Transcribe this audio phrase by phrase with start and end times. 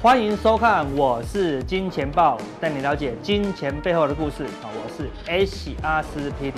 [0.00, 4.46] 欢迎收看，我是金钱豹，带你了解金钱背后的故事。
[4.62, 6.54] 好，我是 H 阿司匹林。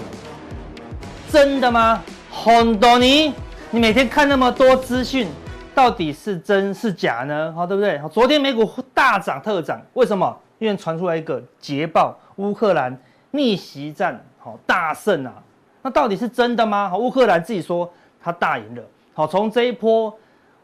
[1.31, 2.03] 真的吗？
[2.31, 3.33] 很多你，
[3.71, 5.27] 你每天看那么多资讯，
[5.75, 7.51] 到底是真是假呢？
[7.57, 7.99] 好，对不对？
[8.13, 10.39] 昨天美股大涨特涨，为什么？
[10.59, 12.95] 因为传出来一个捷报，乌克兰
[13.31, 15.33] 逆袭战，好大胜啊！
[15.81, 16.91] 那到底是真的吗？
[16.91, 17.91] 好，乌克兰自己说
[18.23, 18.83] 他大赢了。
[19.15, 20.15] 好，从这一波。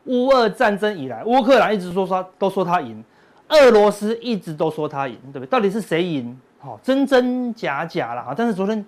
[0.06, 3.05] 乌俄战争以来，乌克兰一直说说都说他赢，
[3.48, 5.46] 俄罗斯一直都说他赢，对不对？
[5.46, 6.38] 到底是谁赢？
[6.59, 8.32] 好，真真假假啦。
[8.37, 8.84] 但是昨天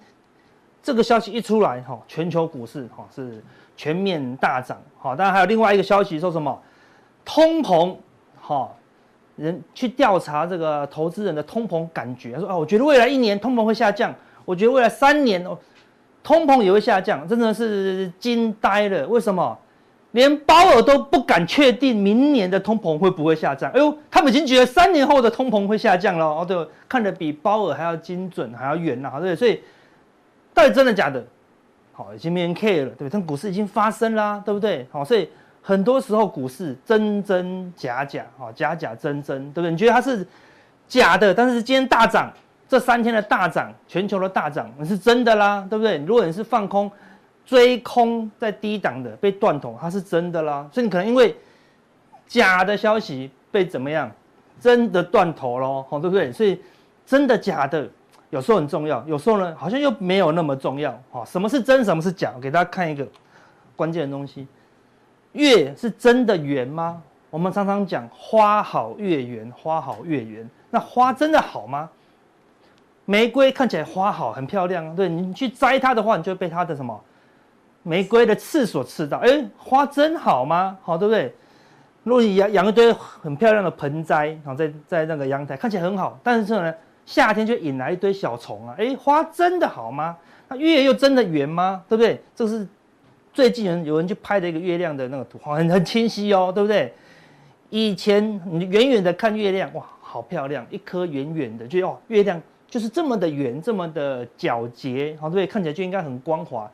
[0.82, 3.42] 这个消息一出来，哈，全球股市哈是
[3.76, 4.80] 全面大涨。
[4.96, 6.56] 好，当然还有另外一个消息说什么？
[7.24, 7.94] 通膨，
[8.40, 8.70] 哈，
[9.36, 15.58] 人去调查这个投资人的通膨感觉，说啊，我觉得未来一年通膨会下降，我觉得未来三年哦，
[16.22, 19.06] 通膨也会下降，真的是惊呆了。
[19.08, 19.58] 为什么？
[20.12, 23.70] 连鲍尔都不敢确定明年的通膨会不会下降。
[23.72, 29.36] 哎呦，他们已经觉得三年后的通膨会下降了哦，对，看得比鲍尔还要精准，还要远了，对不对？
[29.36, 29.60] 所以
[30.54, 31.22] 到底真的假的？
[31.92, 33.10] 好，已经没人 care 了，对不对？
[33.10, 34.86] 但股市已经发生啦，对不对？
[34.90, 35.28] 好，所以
[35.60, 39.70] 很多时候股市真真假假，好，假假真真，对不对？
[39.70, 40.26] 你觉得它是
[40.88, 42.32] 假的，但是今天大涨，
[42.66, 45.98] 这三天的大涨，全球的大涨，那是真的啦，对不对？
[45.98, 46.90] 如果你是放空。
[47.48, 51.34] 追空在低档的被断头，它是真的啦，所以你可能因为
[52.26, 54.12] 假的消息被怎么样，
[54.60, 56.30] 真的断头喽，好，对不对？
[56.30, 56.60] 所以
[57.06, 57.88] 真的假的
[58.28, 62.30] 有时候很重要，有时候呢好像又没有那么重要，好，什么是真，什么是假？
[62.36, 63.08] 我给大家看一个
[63.74, 64.46] 关键的东西，
[65.32, 67.02] 月是真的圆吗？
[67.30, 71.88] 我们常常讲花好月圆，花好月圆，那花真的好吗？
[73.06, 77.02] 玫瑰看起来花好很漂亮，对，你去摘它的话，你就会被它的什么？
[77.88, 80.76] 玫瑰的刺所刺到，哎，花真好吗？
[80.82, 81.34] 好，对不对？
[82.04, 86.74] 如果你养养一堆很漂亮的盆栽，然后，在在那个阳台看起来很好，但是呢，
[87.06, 90.16] 夏天就引来一堆小虫啊，哎，花真的好吗？
[90.48, 91.82] 那月又真的圆吗？
[91.88, 92.20] 对不对？
[92.34, 92.66] 这是
[93.32, 96.92] 最近人有人去拍的一个月亮的那个图，很很清晰哦，对不对？
[97.70, 105.46] 以前你远远的看月亮，哇，好漂亮，一颗圆圆的，就哦，月亮就是这么的圆，这么的皎洁，好，对不对？
[105.46, 106.70] 看起来就应该很光滑。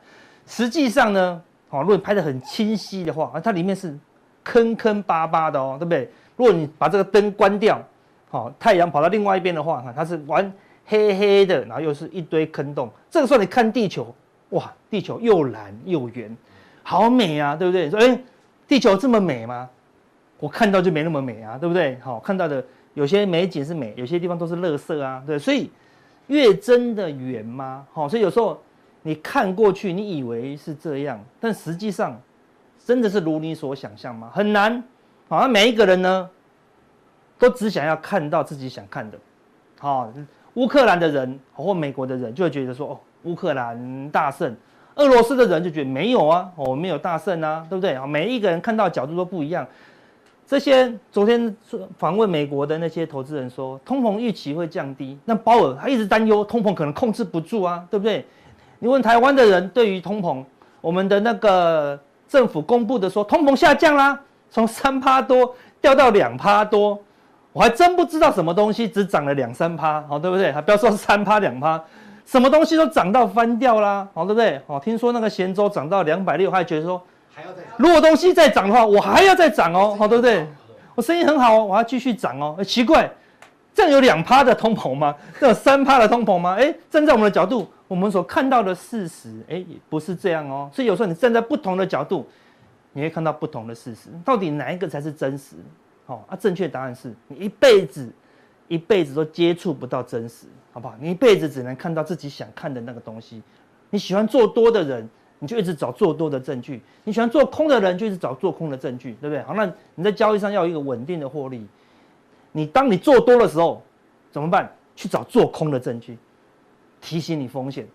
[0.47, 3.97] 实际上呢，好，如果你拍得很清晰的话，啊，它里面是
[4.43, 6.09] 坑坑巴巴的哦，对不对？
[6.35, 7.81] 如果你把这个灯关掉，
[8.29, 10.51] 好，太阳跑到另外一边的话，哈，它是完
[10.85, 12.89] 黑黑的，然后又是一堆坑洞。
[13.09, 14.13] 这个时候你看地球，
[14.49, 16.35] 哇，地球又蓝又圆，
[16.83, 17.89] 好美啊，对不对？
[17.89, 18.19] 说，哎，
[18.67, 19.67] 地球这么美吗？
[20.39, 21.97] 我看到就没那么美啊，对不对？
[22.03, 22.63] 好，看到的
[22.93, 25.39] 有些美景是美，有些地方都是垃圾啊，对。
[25.39, 25.71] 所以
[26.27, 27.87] 月真的圆吗？
[27.91, 28.61] 好，所以有时候。
[29.07, 32.19] 你看过去，你以为是这样，但实际上，
[32.83, 34.31] 真的是如你所想象吗？
[34.33, 34.83] 很难。
[35.27, 36.27] 好像每一个人呢，
[37.37, 39.17] 都只想要看到自己想看的。
[39.79, 40.11] 好，
[40.55, 44.51] 乌克兰的人或美国的人就会觉得说，哦，乌克兰大胜；
[44.95, 47.93] 俄罗斯的人就觉得没有啊，我没有大胜啊，对不对？
[47.93, 49.67] 啊，每一个人看到角度都不一样。
[50.47, 51.55] 这些昨天
[51.99, 58.25] 访问美国的那些投资人说，通膨预期会降低，那鲍尔他一直担忧通膨可能控制不住啊，对不对？
[58.79, 60.43] 你问台湾的人，对于通膨，
[60.81, 64.19] 我们的那个政府公布的说通膨下降啦，
[64.51, 66.99] 从三趴多掉到两趴多，
[67.53, 70.51] 我还真不知道什么东西只涨了两三趴，好对不对？
[70.51, 71.81] 还不要说三趴两趴，
[72.25, 74.61] 什么东西都涨到翻掉啦，好对不对？
[74.67, 77.01] 哦，听说那个咸粥涨到两百六，还觉得说
[77.33, 80.45] 还要再涨，如果东西再涨的话，我还要再涨哦，好对不对？
[80.95, 83.09] 我生意很好哦，我要继续涨哦，奇怪，
[83.73, 85.15] 这样有两趴的通膨吗？
[85.39, 86.55] 这有三趴的通膨吗？
[86.59, 87.67] 哎，站在我们的角度。
[87.87, 90.69] 我们所看到的事实，哎，不是这样哦。
[90.73, 92.25] 所以有时候你站在不同的角度，
[92.93, 94.09] 你会看到不同的事实。
[94.23, 95.55] 到底哪一个才是真实？
[96.05, 98.11] 好啊，正确答案是你一辈子，
[98.67, 100.95] 一辈子都接触不到真实，好不好？
[100.99, 103.41] 你一辈子只能看到自己想看的那个东西。
[103.89, 105.07] 你喜欢做多的人，
[105.39, 109.43] 你就一直找做多的证据；你喜欢做空的人，就一直找做空的证据，对不对？
[109.43, 111.65] 好，那你在交易上要有一个稳定的获利。
[112.51, 113.81] 你当你做多的时候，
[114.31, 114.71] 怎么办？
[114.95, 116.17] 去找做空的证据。
[117.05, 117.87] 提醒你风险，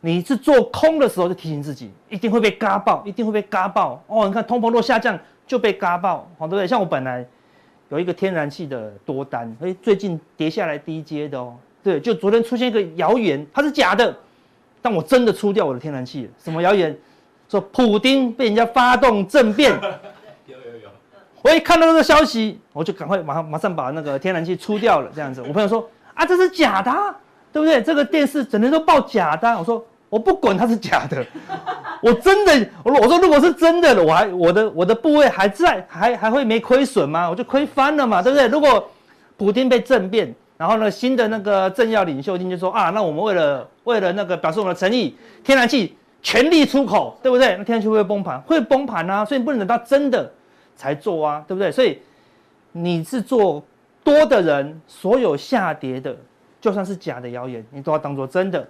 [0.00, 4.26] 你是做空的时候就提醒自己，一定会被嘎爆，一定会被嘎爆哦。
[4.26, 6.66] 你看通膨若下降就被嘎爆，好对不对？
[6.66, 7.22] 像我本来
[7.90, 14.16] 有一个天然气的多单，哎，最近跌下来低阶的哦，对，就昨天出现一个谣言，它是假的，
[14.80, 16.30] 但我真的出掉我的天然气了。
[16.38, 16.96] 什么谣言？
[17.50, 19.70] 说普丁被人家发动政变。
[20.46, 20.88] 有有有。
[21.42, 25.42] 我一看到这个消息，我就赶快马上马上把那个天然气出掉了，这样子。
[25.42, 26.90] 我朋友说啊，这是假的。
[27.56, 27.82] 对不对？
[27.82, 31.24] 这个电视整天都报假的，我说我不管它是假的，
[32.02, 37.30] 我真的，我我说如果是真的，我还我的我的部位还在，还还会没亏损吗？
[37.30, 38.46] 我就亏翻了嘛，对不对？
[38.48, 38.90] 如果
[39.38, 47.56] 普丁被政变，然后呢，新的那个政要领袖一定就说啊，那我们为了为了那个表示我们的诚意，天然气全力出口，对不对？
[47.56, 48.38] 那天然气会不会崩盘？
[48.42, 49.24] 会崩盘啊！
[49.24, 50.30] 所以你不能等到真的
[50.76, 51.72] 才做啊，对不对？
[51.72, 51.98] 所以
[52.72, 53.64] 你是做
[54.04, 56.14] 多的人，所有下跌的，
[56.66, 58.66] 就算是假的谣言，你都要当做真的。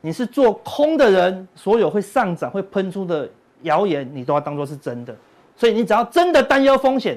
[0.00, 3.30] 你是做空的人，所有会上涨、会喷出的
[3.62, 5.14] 谣言，你都要当做是真的。
[5.54, 7.16] 所以你只要真的担忧风险，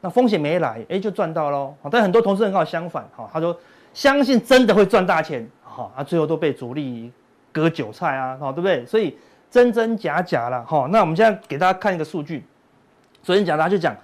[0.00, 1.74] 那风险没来，哎，就赚到喽。
[1.90, 3.58] 但很多同事很好相反，哈，他说
[3.92, 7.10] 相信真的会赚大钱，哈，啊，最后都被主力
[7.50, 8.86] 割韭菜啊，哈，对不对？
[8.86, 9.18] 所以
[9.50, 10.88] 真真假假了，哈。
[10.92, 12.44] 那我们现在给大家看一个数据，
[13.24, 13.96] 昨天讲大家就讲。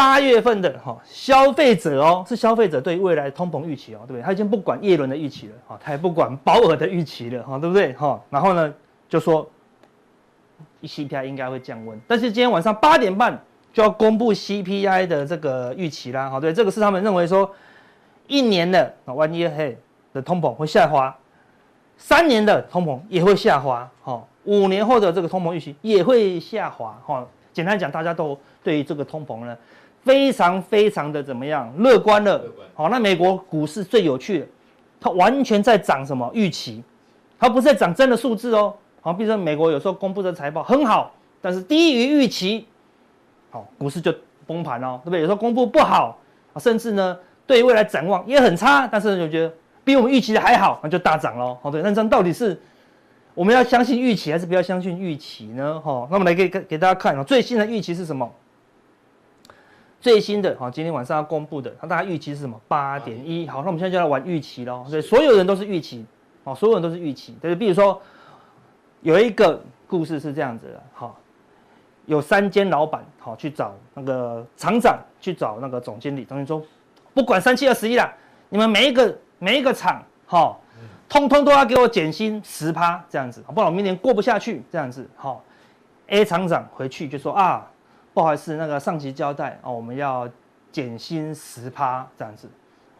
[0.00, 4.22] 八月份的哈消费者哦，是消费者对未来通膨预期哦，对不对？
[4.22, 8.18] 他已经不管叶伦的预期了哈，他也不管保尔的预期了哈，对不对哈？
[8.30, 8.72] 然后呢，
[9.10, 9.46] 就说
[10.82, 13.38] CPI 应该会降温，但是今天晚上八点半
[13.74, 17.54] 就要公布 CPI 的这个预期啦，哈，对，这个是他们认为说
[18.26, 19.76] 一年的 one year ahead
[20.14, 21.14] 的通膨会下滑，
[21.98, 27.26] 三年的通膨也会下滑，哈，五年后的这个通膨预期也会下滑，哈。
[27.52, 29.58] 简单讲，大家都对于这个通膨呢。
[30.04, 31.72] 非常非常的怎么样？
[31.78, 32.42] 乐观了。
[32.74, 34.46] 好，那美国股市最有趣的，
[35.00, 36.82] 它完全在涨什么预期，
[37.38, 38.74] 它不是在涨真的数字哦。
[39.02, 41.12] 好，比如说美国有时候公布的财报很好，
[41.42, 42.66] 但是低于预期，
[43.50, 44.14] 好，股市就
[44.46, 45.20] 崩盘哦，对不对？
[45.20, 46.18] 有时候公布不好，
[46.56, 47.16] 甚至呢
[47.46, 49.52] 对未来展望也很差，但是就觉得
[49.84, 51.58] 比我们预期的还好，那就大涨喽。
[51.62, 52.58] 好，对，那这样到底是
[53.34, 55.80] 我们要相信预期还是不要相信预期呢？
[55.80, 58.30] 哈，那我们来给给给大家看啊，最新的预期是什么？
[60.00, 62.58] 最新的哈，今天晚上要公布的，那大家预期是什么？
[62.66, 63.46] 八点一。
[63.46, 64.82] 好，那我们现在就来玩预期喽。
[64.88, 66.06] 所以所有人都是预期，
[66.44, 67.36] 哦，所有人都是预期。
[67.38, 68.00] 对，比如说
[69.02, 71.14] 有一个故事是这样子的，哈，
[72.06, 76.66] 有三间老板好去找那个厂长，去找那个总经理，总经理说，
[77.12, 78.10] 不管三七二十一啦，
[78.48, 80.56] 你们每一个每一个厂，哈，
[81.10, 85.06] 通通都要给我减薪十趴这样子，不然我明年过不下去这样子。
[85.14, 85.44] 好
[86.06, 87.70] ，A 厂长回去就说啊。
[88.12, 90.28] 不好意思，那个上级交代哦，我们要
[90.72, 92.48] 减薪十趴这样子，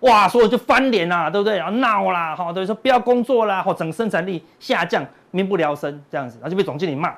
[0.01, 1.57] 哇，所以就翻脸啦，对不对？
[1.59, 7.15] 然后闹啦，哈，等于说不要工作啦，或整生产力下降，民不聊生这样子，然后就被总经理骂，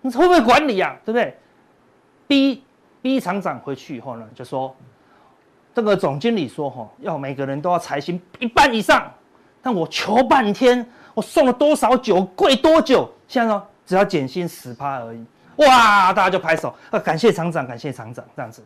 [0.00, 0.96] 你会不会管理啊？
[1.04, 1.36] 对不对
[2.26, 2.64] ？B
[3.02, 4.74] B 厂长回去以后呢，就说
[5.74, 9.10] 这个总经理说哈，要每个人都要裁薪一半以上，
[9.62, 10.84] 但我求半天，
[11.14, 15.24] 我送了多少酒，跪多久，现在呢只要减薪十趴而已。
[15.58, 16.12] 哇！
[16.12, 18.64] 大家就拍手，啊，感谢厂长，感谢厂长，这样子。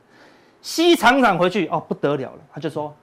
[0.62, 2.94] 西厂长回去哦，不得了了，他就说，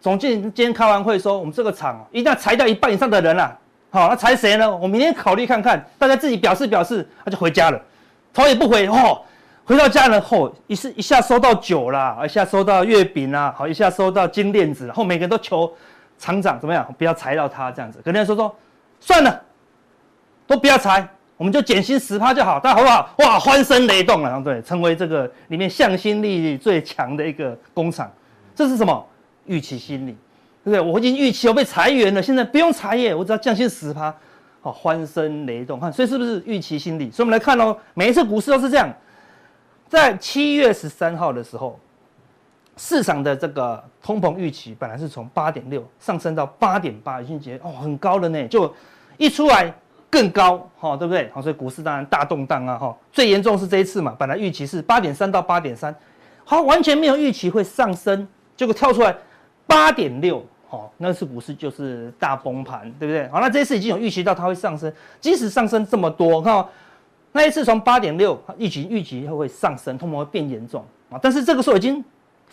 [0.00, 3.56] 总经理今天开完会说，我们这个厂一定要裁掉一半以上的人了。
[3.90, 4.76] 好，那裁谁呢？
[4.76, 7.08] 我明天考虑看看，大家自己表示表示。
[7.24, 7.80] 他就回家了，
[8.34, 9.22] 头也不回，哦，
[9.64, 15.72] 回到家了后，一是一下收到酒啦，一下收到月饼啦，好，一下收到金链子，然后每个人都求
[16.18, 18.00] 厂长怎么样，不要裁到他这样子。
[18.04, 18.56] 跟人家说说，
[19.00, 19.42] 算了，
[20.46, 21.06] 都不要裁。
[21.36, 23.10] 我们就减薪十趴就好，大家好不好？
[23.18, 28.10] 哇，欢声雷动了，对，成为这个里面向心力最强的一个工厂。
[28.54, 29.06] 这是什么？
[29.44, 30.16] 预期心理，
[30.64, 30.80] 对不对？
[30.80, 34.14] 我已经预期我被裁员了，现在不用裁业，我只要降薪十趴，
[34.62, 37.10] 好，欢声雷动，看，所以是不是预期心理？
[37.10, 38.90] 所以我们来看哦，每一次股市都是这样，
[39.90, 41.78] 在七月十三号的时候，
[42.78, 48.74] 市场的这个通膨预期本来是从八点六上升到八点八，已经觉得哦很高了呢，就
[49.18, 49.70] 一出来。
[50.16, 51.30] 更高哈，对不对？
[51.30, 52.96] 好，所以股市当然大动荡啊哈。
[53.12, 55.94] 最严重是这一次嘛，本来预期是八点三到八点三，
[56.42, 59.14] 好，完全没有预期会上升，结果跳出来
[59.66, 63.28] 八点六，好，那次股市就是大崩盘，对不对？
[63.28, 66.64] 好，那这一次已经有预期到它会上升，即使上升这么多，看
[67.32, 72.02] 那一次从八点六预期预期会上升，通膨会变严重啊，但是这个时候已经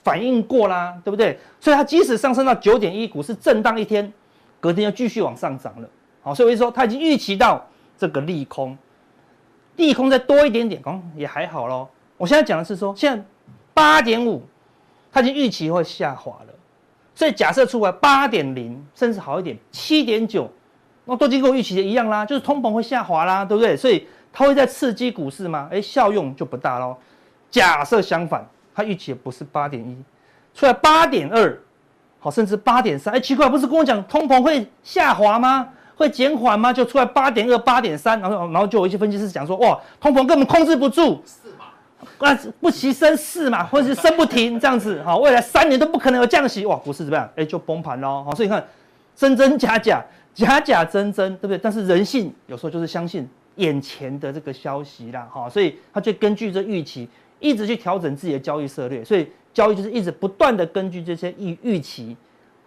[0.03, 1.39] 反应过啦，对不对？
[1.61, 4.11] 所以它即使上升到九点一，股市震荡一天，
[4.59, 5.87] 隔天又继续往上涨了。
[6.23, 7.63] 好，所以我就说他已经预期到
[7.97, 8.77] 这个利空，
[9.75, 11.87] 利空再多一点点，哦，也还好喽。
[12.17, 13.23] 我现在讲的是说，现在
[13.73, 14.41] 八点五，
[15.11, 16.53] 他已经预期会下滑了，
[17.13, 20.49] 所以假设出来八点零，甚至好一点七点九，
[21.05, 23.75] 那都经过预期的一样啦，就是通膨会下滑啦，对不对？
[23.75, 25.67] 所以它会在刺激股市吗？
[25.71, 26.95] 哎，效用就不大喽。
[27.51, 29.95] 假设相反，他预期也不是八点一，
[30.55, 31.59] 出来八点二，
[32.19, 35.69] 好，甚至八点三，哎，奇怪，不是跟我讲通膨会下滑吗？
[36.03, 36.71] 会减缓吗？
[36.71, 41.65] 就出来八点二、八点三，然后然后就有一些分析师讲说，哇，通膨根本控制不住，是嘛？
[42.29, 47.29] 啊，不期升四嘛，或者是升不停这样子， 好，未来三年都不可能有降息，哇，股市怎么样？
[47.35, 48.65] 哎，就崩盘喽，好，所以你看，
[49.15, 51.57] 真真假假，假假真真，对不对？
[51.57, 57.07] 但是人性有时候就是相信眼前的这个消息啦，哈，所以他就根据这预期
[57.39, 62.17] 一直去调整自己的交易策略，所以交易就是一直不断的根据这些预预期，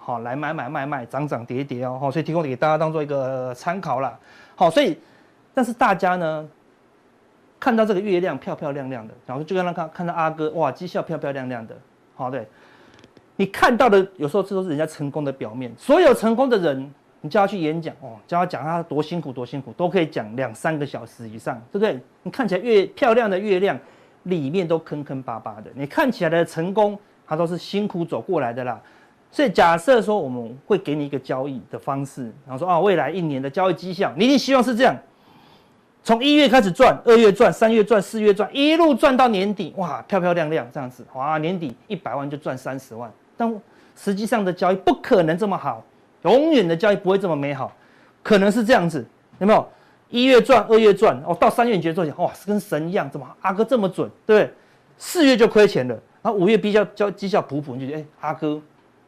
[0.07, 4.17] 好来买买卖卖，涨涨跌跌哦，所以提供给大家当做一个参考啦，
[4.55, 4.97] 好，所以
[5.53, 6.49] 但是大家呢
[7.59, 11.77] 看到这个月亮漂漂亮亮的，然后就跟他看看到阿哥哇绩效漂漂亮亮的，
[12.15, 12.47] 好对，
[13.35, 16.89] 你看到的有时候这都是人家成功的表面，所有成功的人。
[17.23, 21.99] 你叫他去演讲哦，叫他讲他多辛苦多辛苦，都可以讲两三个小时以上，对不对？
[22.23, 23.77] 你看起来越漂亮的月亮，
[24.25, 25.71] 里面都坑坑巴巴的。
[25.75, 26.97] 你看起来的成功，
[27.27, 28.81] 他都是辛苦走过来的啦。
[29.37, 34.97] 所以假设说我们会给你一个交易的方式，然后说啊，未来一年的交易绩效，你一定希望是这样：
[36.03, 43.13] 从一月开始赚，二月赚，三月赚，四月赚，一路赚到年底，哇，漂漂亮亮这样子，哇，年底一百万就赚三十万。
[43.37, 43.55] 但
[43.95, 45.85] 实际上的交易不可能这么好。
[46.23, 47.71] 永远的交易不会这么美好，
[48.23, 49.05] 可能是这样子，
[49.39, 49.69] 有没有？
[50.09, 54.55] 一月赚，二月赚，哦，到三月你觉得赚钱，哇，跟神一样，怎么阿哥这么准，对不对？
[54.97, 58.59] 四月就亏钱了，然后五月比较交绩效普普，你就觉得，哎，阿哥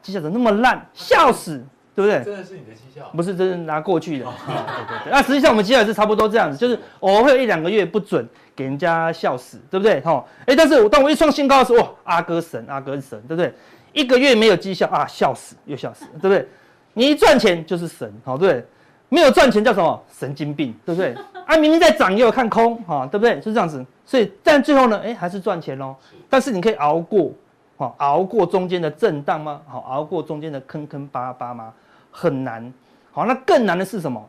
[0.03, 1.63] 绩效怎么那么烂，笑死，
[1.95, 2.25] 对不对？
[2.25, 3.11] 真的是你的绩效？
[3.15, 4.27] 不是，真是拿过去的。
[5.11, 8.27] 那实际上我们绩效也是差不多这样子，就是偶尔会有一两个月不准，
[8.57, 10.01] 给人家笑死，对不对？
[10.01, 13.53] 哈，哎，但是我当我一创新高的时候，哇，阿哥神，阿哥神，对不对？
[13.93, 16.47] 一个月没有绩效啊，笑死，又笑死，对不对？
[16.95, 18.67] 你一赚钱就是神，好对不对？
[19.11, 21.17] 没有赚钱叫什么神经病，对不对？
[21.47, 23.37] 啊，明明在涨也有看空，哈，对不对？
[23.37, 23.85] 就是这样子。
[24.05, 25.97] 所以，但最后呢，哎，还是赚钱喽。
[26.29, 27.33] 但是你可以熬过，
[27.79, 29.63] 好，熬过中间的震荡吗？
[29.67, 31.73] 好，熬过中间的坑坑巴巴吗？
[32.11, 32.71] 很难。
[33.13, 34.21] 好，那更难的是什么？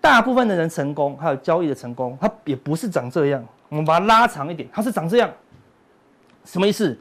[0.00, 3.44] 大部分的人成功，还有交易的成功，它也不是长这样。
[3.68, 5.30] 我们把它拉长一点，它是长这样。
[6.46, 6.98] 什么意思？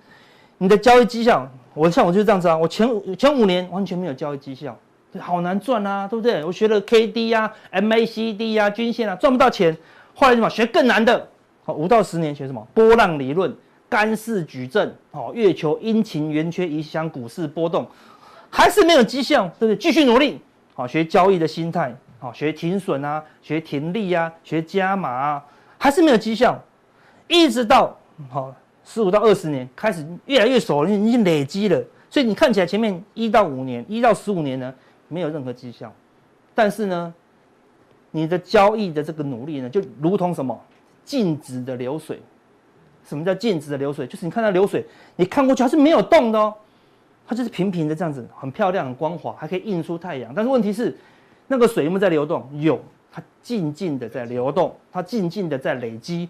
[0.57, 4.77] 你的交易绩效，我像我就是这样子啊，我前五前五年完全没有交易绩效。
[5.19, 6.43] 好难赚啊，对不对？
[6.43, 9.75] 我学了 K D、啊、M A C D、啊、均线啊，赚不到钱。
[10.13, 10.49] 后来什么？
[10.49, 11.27] 学更难的。
[11.63, 12.67] 好，五到十年学什么？
[12.73, 13.55] 波浪理论、
[13.87, 17.87] 干式矩阵、好，月球阴晴圆缺影响股市波动，
[18.51, 19.75] 还是没有绩效，对不对？
[19.75, 20.39] 继续努力。
[20.75, 25.43] 好，学交易的心态，好，学停损啊，学停利啊，学加码啊，
[25.79, 26.63] 还是没有绩效。
[27.27, 27.97] 一直到
[28.29, 31.83] 好十五到二十年，开始越来越熟了，已经累积了。
[32.11, 34.71] 所以你看起来前面一到五年，一到十五年呢？
[35.07, 35.91] 没有任何绩效，
[36.53, 37.11] 但是呢，
[38.11, 40.61] 你的交易的这个努力呢，就如同什么
[41.03, 42.21] 静止的流水。
[43.07, 44.05] 什么叫静止的流水？
[44.05, 44.85] 就是你看到流水，
[45.15, 46.53] 你看过去它是没有动的哦，
[47.25, 50.33] 它就是平平的这样子，很漂亮、很光滑，还可以映出太阳。
[50.35, 50.95] 但是问题是，
[51.47, 52.47] 那个水有没有在流动？
[52.59, 52.79] 有，
[53.11, 56.29] 它静静的在流动，它静静的在累积，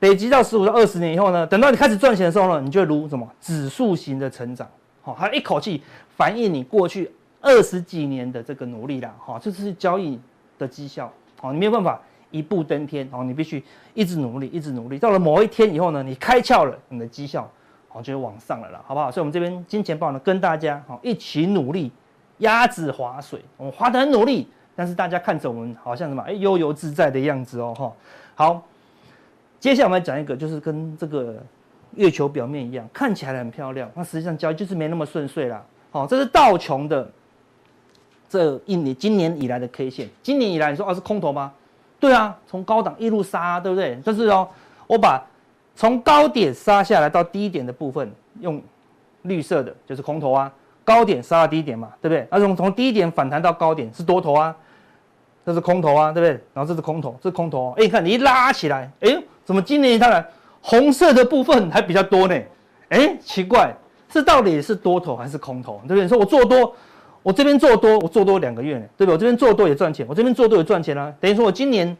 [0.00, 4.68] 累积到十五到二十年以后呢，等到你开始赚钱的时候呢，你就如什么指数型的成长，
[5.02, 5.82] 好，它一口气
[6.16, 7.10] 反映你过去。
[7.46, 10.18] 二十几年的这个努力啦，哈，这是交易
[10.58, 12.00] 的绩效，好，你没有办法
[12.34, 13.62] 一步登天，好，你必须
[13.94, 17.48] 一直努力，一直努力，到了某一天以后呢，你开窍了，你的绩效，
[17.88, 19.08] 好，就往上了啦，好不好？
[19.08, 21.92] 所以，我们这边金钱豹呢，跟大家好一起努力，
[22.38, 27.92] 鸭子划水，我们划得很努力，但是大家看着我们好像什么，哎，悠游自在的样子哦，哈，
[28.34, 28.62] 好，
[29.60, 31.40] 接下来我们来讲一个，就是跟这个
[31.92, 37.08] 月球表面一样，看起来很漂亮，那实际上交易就是没那么顺遂啦，好，这是道琼的。
[38.26, 41.52] 这一年今年以来的 K 线，今年以来你说啊是空头吗？
[42.04, 43.96] 对啊，从高档一路杀，对不对？
[44.04, 44.46] 就是哦，
[44.86, 45.24] 我把
[45.74, 48.60] 从高点杀下来到低点的部分，用
[49.22, 50.52] 绿色的就是空头啊，
[50.84, 52.28] 高点杀到低点嘛，对不对？
[52.30, 54.54] 那从从低点反弹到高点是多头啊，
[55.46, 56.32] 这是空头啊，对不对？
[56.52, 57.72] 然后这是空头，这是空头。
[57.78, 60.22] 哎，你看你一拉起来，哎，怎么今年它来
[60.60, 62.38] 红色的部分还比较多呢？
[62.90, 63.74] 哎，奇怪，
[64.10, 65.80] 这到底是多头还是空头？
[65.88, 66.02] 对不对？
[66.02, 66.76] 你说我做多。
[67.24, 69.14] 我这边做多，我做多两个月，对不对？
[69.14, 71.10] 我这边做多也赚钱，我这边做多也赚钱啊。
[71.18, 71.96] 等于说我今年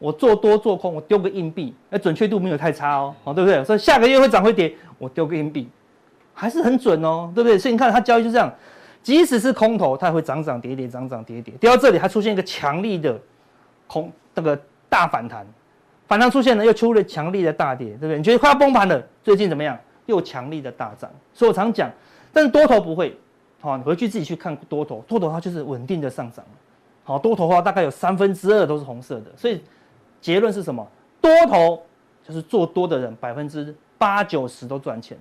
[0.00, 3.62] 我做多做空，我丢个硬币，哎，准确度没有太差哦，哦，对不对？
[3.62, 5.68] 所以下个月会涨会跌，我丢个硬币，
[6.34, 7.56] 还是很准哦，对不对？
[7.56, 8.52] 所以你看它交易就这样，
[9.00, 13.16] 即使是空头，它也会涨涨跌跌，涨涨跌跌，跌到这里还出现一个强力的
[13.86, 15.46] 空那个大反弹，
[16.08, 18.16] 反弹出现了又出了强力的大跌，对不对？
[18.16, 19.78] 你觉得快要崩盘了，最近怎么样？
[20.06, 21.88] 又强力的大涨，所以我常讲，
[22.32, 23.16] 但是多头不会。
[23.64, 26.44] 好，你回去自己去看多头，多头它就是稳定的上涨。
[27.02, 29.64] 好，多头的话大概有三分之二都是红色的，所以
[30.20, 30.86] 结论是什么？
[31.18, 31.82] 多头
[32.22, 35.16] 就是做多的人百分之八九十都赚钱，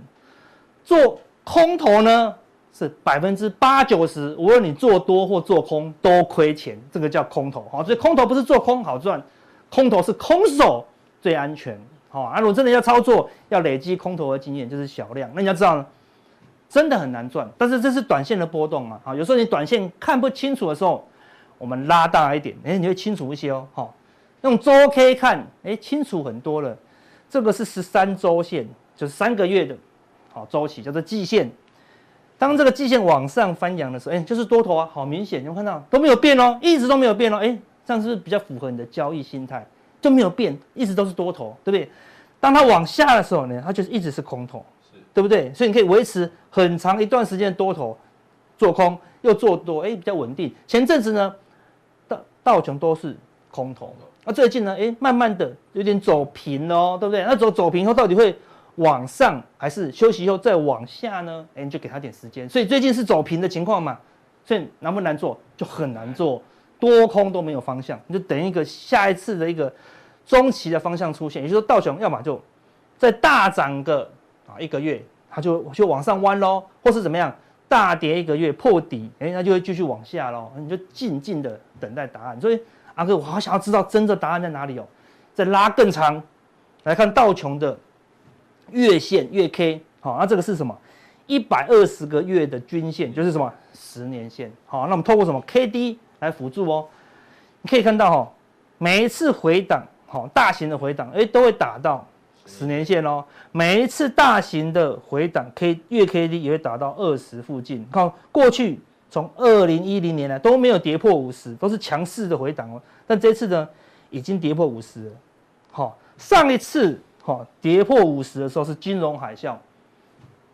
[0.83, 2.35] 做空头呢
[2.73, 7.65] 是百分之八九十，无论你做多或做空都亏钱，这个叫空头。
[7.71, 9.23] 好，所以空头不是做空好赚，
[9.71, 10.85] 空头是空手
[11.21, 11.79] 最安全。
[12.09, 15.31] 好，啊，如果真的要操作，要累积空头的经验，就是小量。
[15.33, 15.85] 那你要知道。
[16.73, 21.07] 真的很难赚，但是这是短线的波动啊，好，有时候你短线看不清楚的时候，
[21.59, 23.93] 我们拉大一点，哎，你会清楚一些哦，好，
[24.41, 26.75] 用周 K 看，哎，清楚很多了。
[27.29, 29.77] 这个是十三周线，就是三个月的
[30.33, 31.47] 好周期，叫做季线。
[32.39, 39.63] 当这个季线往上翻扬的时候，哎，就是多头啊，好明显，有有看到都没有变哦，一直都没有变哦，哎，这样是不是比较符合你的交易心态？
[40.01, 41.87] 就没有变，一直都是多头，对不对？
[42.39, 44.65] 当它往下的时候呢，它就是一直是空头，
[45.13, 45.53] 对不对？
[45.53, 47.97] 所以你可以维持很长一段时间多头，
[48.57, 50.53] 做空又做多，哎，比较稳定。
[50.67, 51.35] 前阵子呢，
[52.07, 53.15] 道道琼都是
[53.51, 57.23] 空头，那最近呢，哎，慢慢的有点走平哦，对不对？
[57.23, 58.35] 那走走平后到底会
[58.75, 61.45] 往上还是休息以后再往下呢？
[61.55, 62.49] 哎，你就给他点时间。
[62.49, 63.97] 所以最近是走平的情况嘛，
[64.43, 65.39] 所以难不难做？
[65.55, 66.41] 就很难做，
[66.79, 69.73] 多空都没有方向，你就等一个下一次的一个。
[70.25, 72.41] 中期的方向出现，也就是说道琼要么就
[72.97, 74.09] 再大涨个
[74.59, 77.33] 一个月，它就就往上弯喽，或是怎么样
[77.67, 80.51] 大跌一个月破底，哎，那就会继续往下喽。
[80.57, 82.39] 你就静静的等待答案。
[82.39, 82.59] 所以
[82.95, 84.87] 阿哥，我好想要知道真的答案在哪里哦。
[85.33, 86.21] 再拉更长
[86.83, 87.77] 来看道琼的
[88.69, 90.77] 月线月 K，好，那这个是什么？
[91.25, 94.51] 一百二十个月的均线，就是什么十年线。
[94.65, 96.87] 好，那我们透过什么 KD 来辅助哦？
[97.61, 98.31] 你可以看到哈，
[98.77, 99.83] 每一次回档。
[100.05, 102.05] 好，大型的回档，哎，都会打到
[102.45, 103.23] 十年线哦。
[103.51, 107.85] 每一次大型的回档，K 月 K D 也会打到二十附近。
[107.91, 112.81] 看过去从二零一零年来都没有跌破五十，都是强势的回档哦。
[113.05, 113.67] 但这次呢，
[114.09, 115.11] 已经跌破五十了。
[115.71, 119.55] 好，上一次好跌破五十的时候是金融海啸，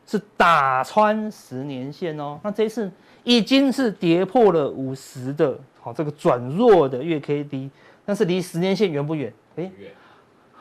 [0.05, 2.39] 是打穿十年线哦。
[2.43, 2.91] 那这次
[3.23, 7.69] 已经是跌破了五十的，好这个转弱的月 K D，
[8.05, 9.33] 但是离十年线远不远？
[9.55, 9.71] 哎，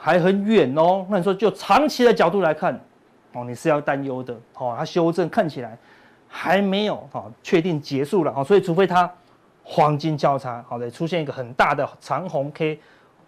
[0.01, 1.05] 还很远哦。
[1.11, 2.79] 那你说，就长期的角度来看，
[3.33, 4.33] 哦，你是要担忧的。
[4.55, 5.77] 哦，它修正看起来
[6.29, 8.33] 还没有哦确定结束了。
[8.37, 9.11] 哦，所以除非它
[9.65, 12.79] 黄金交叉，好的，出现一个很大的长红 K，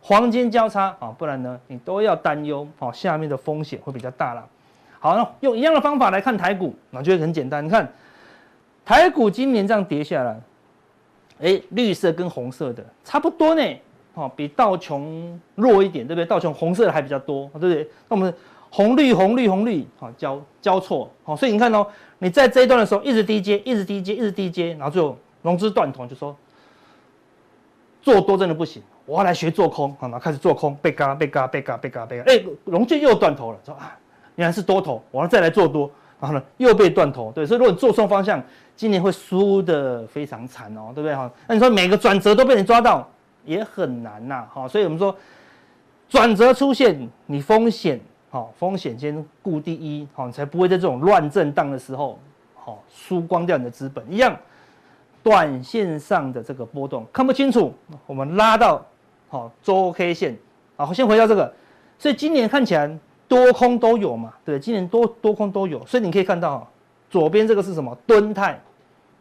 [0.01, 2.67] 黄金交叉啊，不然呢，你都要担忧。
[2.79, 4.47] 哦，下面的风险会比较大了。
[5.01, 7.65] 好，那用一样的方法来看台股，那就会很简单。
[7.65, 7.91] 你看
[8.85, 10.41] 台股今年这样跌下来，
[11.43, 13.63] 哎，绿色跟红色的差不多呢。
[14.15, 16.27] 哦，比道琼弱一点，对不对？
[16.27, 17.89] 道琼红色的还比较多，对不对？
[18.09, 18.35] 那我们
[18.69, 21.87] 红绿红绿红绿，好交交错，好，所以你看哦，
[22.19, 26.37] 你在这一段的时候一直低接，一直低接，一直低接，然后最后融资断头，就说
[28.03, 33.97] 做多真的不行，我要来学做空，好，然后开始做空，被嘎被嘎被嘎被嘎被嘎，哎，融券又断头了，说啊，
[34.37, 38.43] 原来是多头，我要再来做多，然后呢又被断头，对，所以如果你做错方向，
[38.77, 41.15] 今年会输的非常惨哦，对不对？
[41.15, 43.09] 哈，那你说每个转折都被你抓到。
[43.51, 45.13] 也很难呐，好，所以我们说
[46.09, 52.17] 转折出现，你风险好，风险先顾第一，好，你才不会在这种乱震荡的时候，
[52.55, 54.05] 好，输光掉你的资本。
[54.09, 54.37] 一样，
[55.21, 57.75] 短线上的这个波动看不清楚，
[58.07, 58.87] 我们拉到
[59.29, 60.39] 好周 K 线，
[60.77, 61.53] 好，先回到这个，
[61.99, 62.89] 所以今年看起来
[63.27, 66.65] 多空都有嘛，对，今年多多空都有，所以你可以看到
[67.11, 67.93] 左边这个是什么？
[68.07, 68.61] 吨泰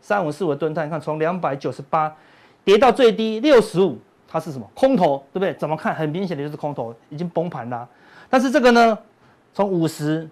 [0.02, 2.16] 三五四五的敦泰，你看从两百九十八
[2.64, 3.98] 跌到最低六十五。
[4.32, 5.52] 它是什么空头，对不对？
[5.56, 7.90] 怎么看很明显的就是空头，已经崩盘了。
[8.30, 8.96] 但是这个呢，
[9.56, 10.30] 从五十，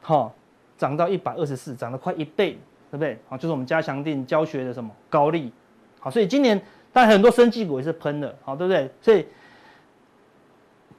[0.00, 0.30] 哈，
[0.78, 2.52] 涨到一百二十四，涨了快一倍，
[2.92, 3.18] 对不对？
[3.28, 5.52] 好，就是我们加强錠教学的什么高利，
[5.98, 8.88] 好，所以今年但很多生技股也是喷的，好，对不对？
[9.02, 9.26] 所以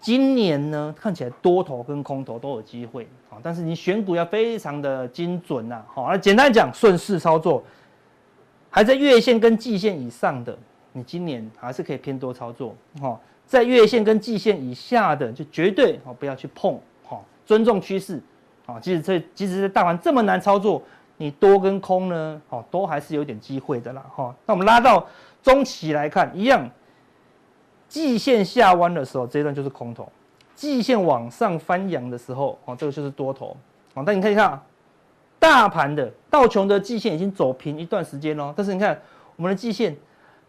[0.02, 7.64] 今年呢，看起来多头跟空头都有机会，好，但是你选股要非常的精准呐，好，那简单讲，顺势操作，
[8.70, 10.58] 还在月线跟季线以上的。
[10.94, 18.22] 你今年还是可以偏多操作，哈，在月线跟季线以下的就绝对哦不要去碰，哈，尊重趋势，
[18.66, 20.84] 啊，即使这即使是大盘这么难操作，
[21.16, 24.36] 你多跟空呢，哦，都还是有点机会的啦，哈。
[24.46, 25.08] 那我们拉到
[25.42, 26.70] 中期来看，一样，
[27.88, 30.04] 季线下弯的时候，这一段就是空头；
[30.56, 33.56] 季线往上翻扬的时候，哦，这个就是多头，
[33.94, 34.04] 啊。
[34.06, 34.62] 但你看一下，
[35.40, 39.00] 大盘的道琼的季线已经走平一段时间喽，但是你看
[39.38, 39.96] 我们的季线。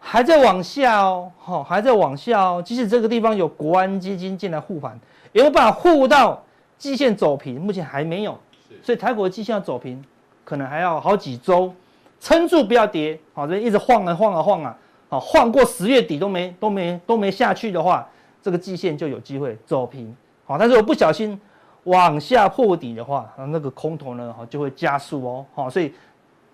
[0.05, 2.61] 还在往下哦，好，还在往下哦。
[2.63, 4.99] 即使这个地方有国安基金进来护盘，
[5.31, 6.43] 有没有办法护到
[6.77, 7.59] 季线走平？
[7.59, 8.37] 目前还没有，
[8.83, 10.05] 所以台股的季线要走平，
[10.45, 11.73] 可能还要好几周，
[12.21, 13.19] 撑住不要跌。
[13.33, 14.77] 好，这一直晃啊晃啊晃啊，
[15.09, 18.07] 好，晃过十月底都没都没都没下去的话，
[18.43, 20.15] 这个季线就有机会走平。
[20.45, 21.41] 好，但是我不小心
[21.85, 25.47] 往下破底的话，那个空头呢，就会加速哦。
[25.55, 25.95] 好，所以。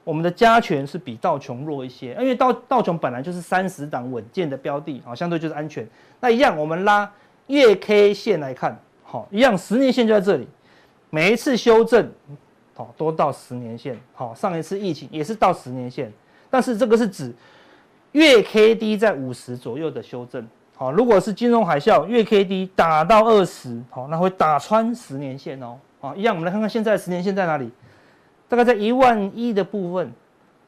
[0.08, 5.86] 我们的加权是比道琼弱一些，因为道道琼本来就是三十档稳健的标的啊，相对就是安全。
[6.18, 7.12] 那一样，我们拉
[7.48, 10.48] 月 K 线来看，好，一样十年线就在这里，
[11.10, 12.10] 每一次修正，
[12.74, 16.10] 好，都到十年线，好，上一次疫情也是到十年线，
[16.48, 17.30] 但是这个是指
[18.12, 25.76] 月 K D 在五十左右的修正，好，如果是金融海啸，月 K D 打到二十，好，那会打穿十年线哦。
[26.00, 27.70] 啊，一样，我们来看看现在十年线在哪里？
[28.48, 30.10] 大概在一万一的部分，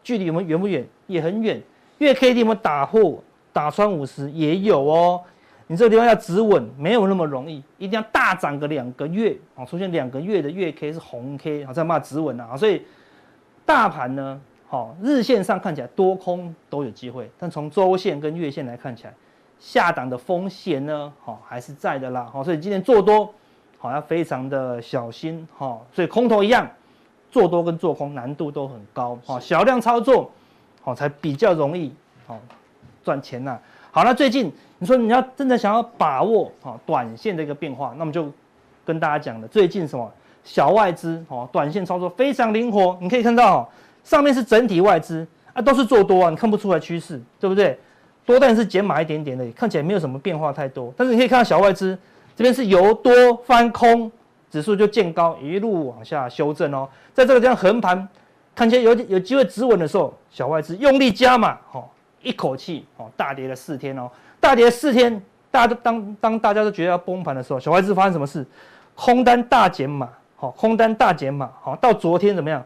[0.03, 0.87] 距离我们远不远？
[1.07, 1.61] 也很远。
[1.99, 5.21] 月 K D 我们打破打穿五十也有哦。
[5.67, 12.57] 你这个地方要止稳，没有那么容易，一定要大涨个两个月啊，出现两个月的月 K 是红 K 啊，才有办法止稳啊。
[12.57, 12.83] 所以
[13.65, 19.15] 大盘呢，好，日线上看起来多空都有机会，但从周线跟月线来看起来，
[19.61, 22.29] 下档的风险呢，好还是在的啦。
[22.33, 23.33] 好，所以今天做多，
[23.79, 25.81] 好要非常的小心哈。
[25.93, 26.69] 所以空头一样，
[27.31, 30.31] 做多跟做空难度都很高哈，小量操作
[30.83, 31.93] 好才比较容易
[32.27, 32.39] 好
[33.05, 33.59] 赚钱呐。
[33.91, 38.31] 好，那最近你说你要真的想要把握好短线的一个变化，那么就
[38.85, 40.11] 跟大家讲了，最近什么
[40.45, 42.97] 小外资哦，短线操作非常灵活。
[43.01, 43.69] 你可以看到
[44.05, 47.79] 上面是整体外资啊，都是做多啊，你看不出来趋势，对不对？
[48.27, 50.93] 多但是减码一点点的，看起来没有什么变化太多。
[50.97, 51.99] 但是你可以看到小外资
[52.37, 53.13] 这边是由多
[53.45, 54.11] 翻空，
[54.51, 58.09] 指数就见高一路往下修正哦，在这个地方横盘，
[58.55, 61.85] 看起来有有机会止稳的时候，小外资用力加码哦。
[62.23, 65.11] 一口气哦，大跌了四天哦，大跌了四天，
[65.51, 68.45] 大家都当当大家都觉得要崩盘的时候，小外资发生什么事？
[68.95, 72.63] 空单大减码，好，空单大减码，好，到昨天怎么样？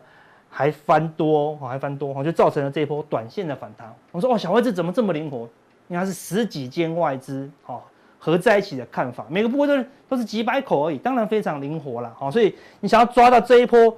[0.50, 3.94] 还翻多，还翻多，哦就造成了这一波短线的反弹。
[4.10, 5.48] 我说哦，小外资怎么这么灵活？
[5.86, 7.80] 因为它是十几间外资哦
[8.24, 13.94] 合在一起的看法，每个部位都是都是几百口而已，当然非常灵活了，好，所以你想要抓到这一波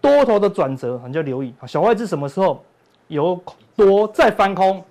[0.00, 2.64] 多头的转折，你就留意小外资什么时候
[3.08, 3.42] 有
[3.74, 4.84] 多再翻空。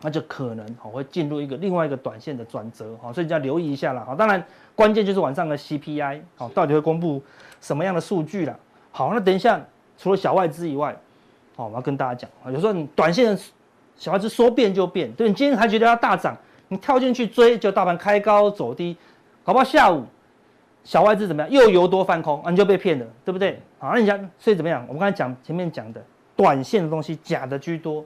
[0.00, 4.40] 那就可能好会进入一个另外一个短线的转折，好，所以你要留意一下了，好，当然
[4.76, 7.20] 关键就是晚上的 CPI，好，到底会公布
[7.60, 8.56] 什么样的数据了？
[8.92, 9.60] 好，那等一下
[9.96, 10.96] 除了小外资以外，
[11.56, 13.36] 好，我要跟大家讲，有时候你短线
[13.96, 16.36] 小外资说变就变，对，你今天还觉得要大涨，
[16.68, 18.96] 你跳进去追，就大盘开高走低，
[19.42, 20.04] 搞不好下午
[20.84, 23.60] 小外资怎么样又由多翻空，啊，你就被骗了，对不对？
[23.78, 24.84] 好，那你讲所以怎么样？
[24.88, 26.02] 我们刚才讲前面讲的
[26.36, 28.04] 短线的东西假的居多。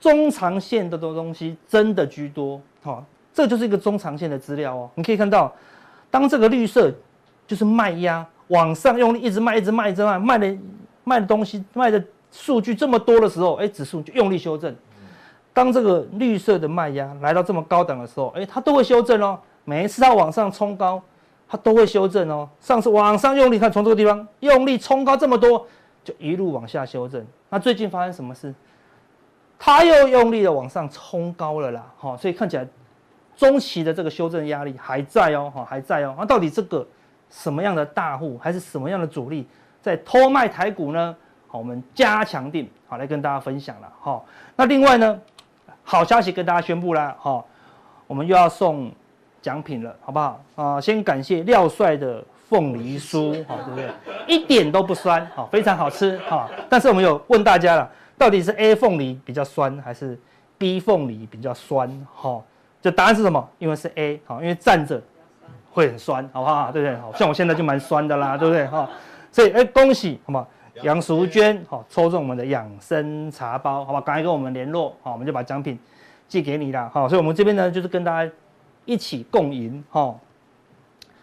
[0.00, 4.90] 中长线的东东西真的居多，好，这就是一个中长线的资料哦。
[4.96, 5.54] 你可以看到，
[6.10, 6.92] 当这个绿色
[7.46, 10.58] 就是卖压往上用力一直卖，一直卖，一直卖，卖的
[11.04, 14.74] 卖的东西卖的数据这么多的时候，哎，指数就用力修正。
[15.52, 19.38] 当这个绿色的卖压来到这么高档的时候，哎，它都会修正哦。
[19.64, 21.00] 每一次它往上冲高，
[21.48, 22.48] 它都会修正哦。
[22.60, 25.66] 上次往上用力，看从这个地方用力冲高这么多，
[26.02, 27.24] 就一路往下修正。
[27.48, 28.54] 那最近发生什么事？
[29.58, 32.66] 它又用力的往上冲高了啦，哈，所以看起来
[33.36, 36.16] 中期的这个修正压力还在哦，哈，还在哦。
[36.18, 36.84] 那到底这个
[37.30, 39.46] 什么样的大户还是什么样的主力
[39.80, 41.14] 在偷卖台股呢？
[41.46, 44.20] 好，我们加强錠，好来跟大家分享了，哈。
[44.56, 45.20] 那另外呢，
[45.82, 47.44] 好消息跟大家宣布啦，哈，
[48.06, 48.90] 我们又要送
[49.40, 50.42] 奖品了，好不好？
[50.54, 53.90] 啊，先感谢廖帅的凤梨酥，哈，对不对？
[54.26, 56.48] 一点都不酸，好，非常好吃，哈。
[56.68, 57.90] 但是我们有问大家了。
[58.18, 60.16] 到底是 A 凤梨比较酸，还是
[60.56, 61.90] B 凤梨比较酸？
[62.14, 62.40] 哈，
[62.80, 63.48] 这答案是什么？
[63.58, 65.02] 因为是 A，好，因为站着
[65.72, 66.70] 会很酸，好不好？
[66.70, 66.96] 对不对？
[66.98, 68.64] 好像我现在就蛮酸的啦，对不对？
[68.68, 68.88] 哈，
[69.32, 70.46] 所以哎，恭喜，好吗？
[70.82, 74.00] 杨淑娟，好，抽中我们的养生茶包，好吧？
[74.00, 75.78] 赶快跟我们联络，好，我们就把奖品
[76.26, 78.32] 寄给你了，好，所以我们这边呢，就是跟大家
[78.84, 80.18] 一起共赢，哈。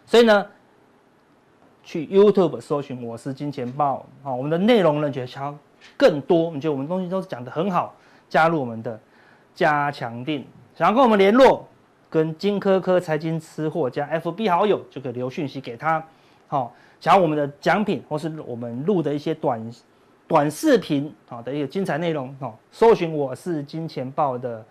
[0.06, 0.46] 所以呢，
[1.84, 5.58] 去 YouTube 搜寻我是金钱豹，好，我们的内容呢，就超。
[5.96, 7.96] 更多，你觉得我们东西都是讲的很好，
[8.28, 9.00] 加入我们的
[9.56, 11.66] 加强定，想要跟我们联络，
[12.10, 16.04] 跟金科科财经吃货加 FB 好友就可以留讯息给他，
[16.48, 19.72] 好，想要我们的奖品或是我们录的一些短
[20.28, 24.64] 短视频好的一个精彩内容哦，搜寻我是金钱豹的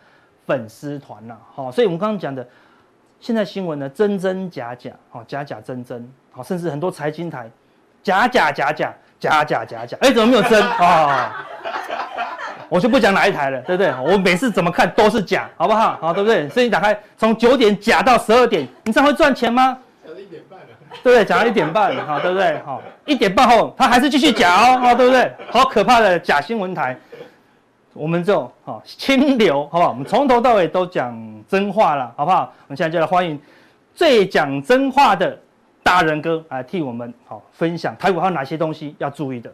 [0.47, 2.47] 粉丝团呐，好，所以我们刚刚讲的，
[3.21, 7.51] 现在新闻呢真真假假，好假假真真，好，甚至很多财经台
[8.03, 8.95] 假假假假。
[9.21, 11.45] 假假假假，哎，怎么没有真啊？
[12.69, 13.93] 我就不讲哪一台了，对不对？
[14.01, 15.97] 我每次怎么看都是假，好不好？
[16.01, 16.49] 好，对不对？
[16.51, 19.77] 所以你打开，从九点假到十二点，你这样会赚钱吗？
[21.03, 21.25] 对不对？
[21.25, 22.59] 讲到一点半了，好，对不对？
[22.65, 25.33] 好，一点半后他还是继续讲哦，好， 对不对？
[25.51, 26.97] 好可怕的假新闻台，
[27.93, 29.89] 我们这种好清流，好不好？
[29.91, 31.17] 我们从头到尾都讲
[31.49, 32.53] 真话了，好不好？
[32.67, 33.41] 我们现在就来欢迎
[33.95, 35.39] 最讲真话的。
[35.81, 39.51] 大仁哥来替我们好分享台股还有哪些东西要注意的。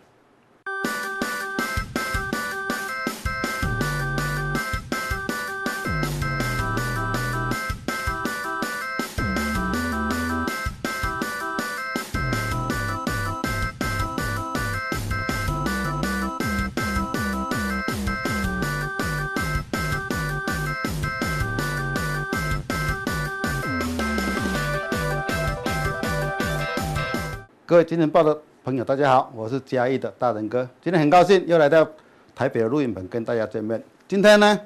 [27.74, 30.62] 各位金钱报的朋友，大家好，我是嘉义的大仁哥。
[30.80, 31.84] 今天很高兴又来到
[32.32, 33.82] 台北的录影棚跟大家见面。
[34.06, 34.60] 今天呢，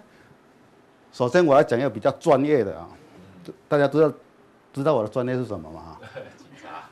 [1.11, 2.87] 首先我要讲一个比较专业的啊，
[3.66, 4.12] 大家知道
[4.75, 5.97] 知道我的专业是什么吗？
[6.37, 6.85] 警察。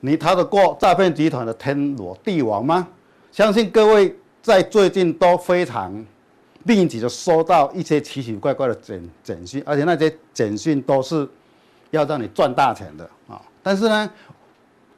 [0.00, 2.88] 你逃得过诈骗集团的天罗地网吗？
[3.30, 5.92] 相信各位在最近都非常
[6.62, 11.28] 密集的收到一些奇奇怪怪的简简讯，而且那些简讯都是
[11.90, 13.38] 要让你赚大钱的啊。
[13.62, 14.10] 但是呢，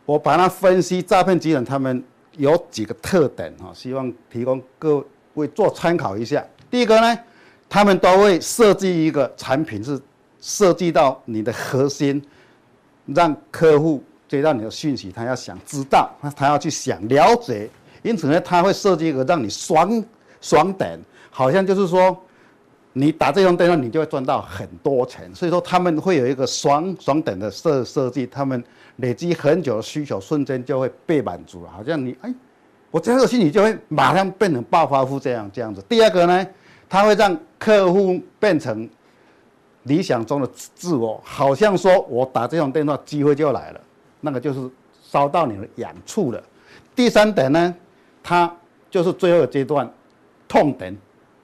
[0.04, 2.02] 我把它分析诈骗集团他们
[2.36, 6.44] 有几个特点哈，希望提供各位做参考一下。
[6.70, 7.18] 第一个呢，
[7.68, 10.00] 他们都会设计一个产品，是
[10.40, 12.22] 设计到你的核心，
[13.06, 17.68] 让客户接到你的讯息，他要想知道，他要去想了解。
[18.02, 20.04] 因此呢，他会设计一个让你爽
[20.40, 20.98] 爽点，
[21.30, 22.20] 好像就是说，
[22.94, 25.34] 你打这种电话，你就会赚到很多钱。
[25.34, 28.62] 所以说他们会有一个爽爽等的设设计，他们
[28.96, 31.70] 累积很久的需求，瞬间就会被满足了。
[31.70, 32.34] 好像你哎，
[32.90, 35.82] 我这个心理就会马上变成暴发户这样这样子。
[35.88, 36.46] 第二个呢，
[36.88, 38.88] 他会让客户变成
[39.84, 43.80] 理想中的自我，好像说我打这种电话，机会就来了，
[44.20, 44.70] 那个就是
[45.02, 46.42] 烧到你的痒处了。
[46.94, 47.74] 第三点呢？
[48.22, 48.54] 它
[48.90, 49.90] 就是最后阶段，
[50.46, 50.96] 痛点。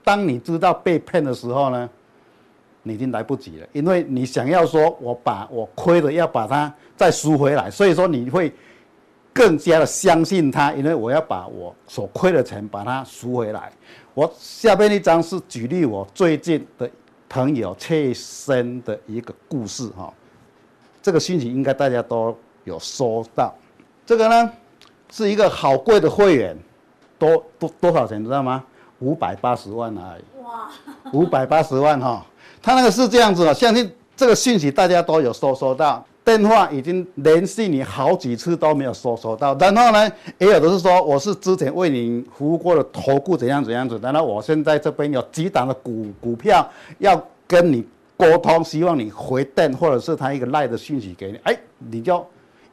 [0.09, 1.87] 当你知道被骗的时候呢，
[2.81, 8.51] 你已经来不及了，因为你想要说，我把我亏的要把它再赎回来，所以说你会
[9.31, 13.71] 更加的相信他，因为我要把我所亏的钱把它赎回来。
[14.15, 16.89] 我下边一张是举例我最近的
[17.29, 20.11] 朋友切身的一个故事哈，
[21.03, 23.53] 这个信息应该大家都有收到。
[24.07, 24.51] 这个呢
[25.11, 26.57] 是一个好贵的会员。
[27.19, 28.63] 多多多少钱，知道吗？
[28.99, 30.43] 五百八十万而已。
[30.43, 30.69] 哇！
[31.11, 32.25] 五百八十万哈，
[32.61, 39.55] 他那个是这样子的，相信这个讯息大家都有收收到，电话已经联系你好几次都没有收收到。
[39.55, 47.85] 然后呢，也有的是说我是之前为你服务过的投顾怎样怎样子，然后我现在这边有几档的股股票要跟你
[48.17, 52.25] 沟通，希望你回电或者是他一个赖的讯息给你，哎，你就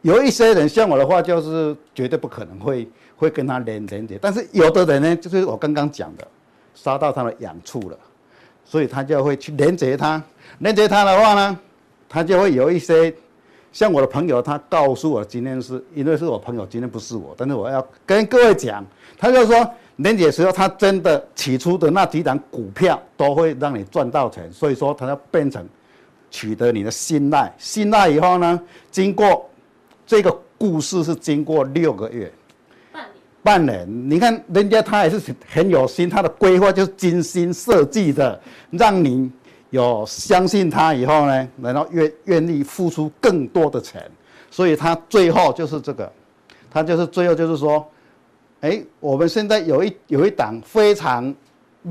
[0.03, 2.89] 有一些人像我的话，就是绝对不可能会。
[3.17, 6.29] 会跟他连连接，但是有的人呢，就是我刚刚讲的，
[6.75, 7.99] 杀到他的痒处了，
[8.65, 10.23] 所以他就会去连接他，
[10.59, 11.59] 连接他的话呢，
[12.09, 13.15] 他就会有一些，
[13.73, 18.85] 像我的朋友，他告诉我今天是，因为是我朋友，今天不是我，但是我要跟各位讲，
[19.17, 25.67] 他就说连接时候，他真的起初的那几档股票都会让你赚到钱，所以说他要变成
[26.31, 29.49] 取得你的信赖，信赖以后呢，经过
[30.07, 32.31] 这个故事是经过六个月。
[33.47, 38.41] 半年，你看人家他也是很有心，他的规划就是精心设计的，
[38.73, 39.31] 让你
[39.71, 44.03] 有相信他以后呢，然后愿愿意付出更多的钱，
[44.51, 46.13] 所以他最后就是这个，
[46.69, 47.87] 他就是最后就是说，
[48.63, 51.33] 哎，我们现在有一有一档非常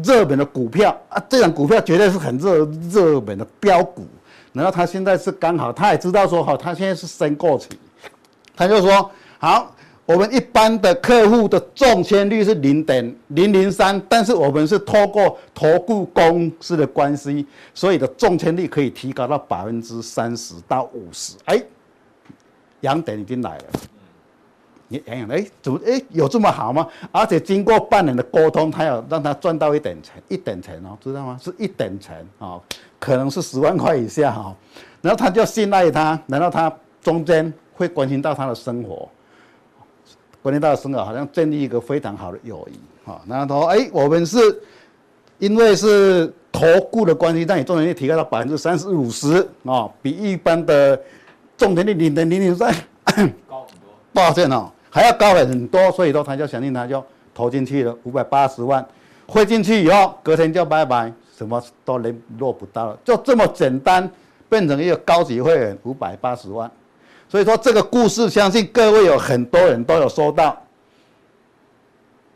[0.04, 4.06] 热门的股票啊，这档股票绝对是很热热门的标股，
[4.52, 7.70] 然后他现在是刚好，他也知道说哈，他现在是申购期，
[8.58, 9.72] 他就说好。
[10.06, 21.36] 我们一般的客户的中签率是零点零零三，但是我们是透过投顾公司的关系，所以的中签率可以提高到百分之三十到五十。
[21.46, 21.60] 哎，
[22.82, 23.64] 痒点已经来了，
[24.90, 26.88] 你痒痒哎，怎么哎有这么好吗？
[27.12, 31.40] 而且经过半年的沟通，他要让他赚到一点钱，一点钱哦，知道吗？
[31.42, 32.62] 是一点钱啊，
[33.00, 34.56] 可能是十万块以下哈。
[35.02, 39.10] 然后他就信赖他，然后他中间会关心到他的生活。
[40.46, 43.20] 关联到生啊，好像建立一个非常好的友谊，哈。
[43.28, 44.38] 然后他说，哎，我们是
[45.40, 51.02] 因为是投顾的关系，让你中签率提高到百分之三十五十，啊，比一般的
[51.58, 52.72] 中签率零点零零三
[53.04, 53.66] 高很多，
[54.14, 55.92] 抱歉哦，还要高很多。
[55.94, 57.04] 所以说，他就相信他就
[57.34, 58.88] 投进去了五百八十万，
[59.26, 64.08] 汇进去以后，隔天就拜拜，什么都联络不到了，就这么简单，
[64.48, 66.70] 变成一个高级会员五百八十万。
[67.36, 70.58] 所以说这个故事，相信各位有很多人都有收到，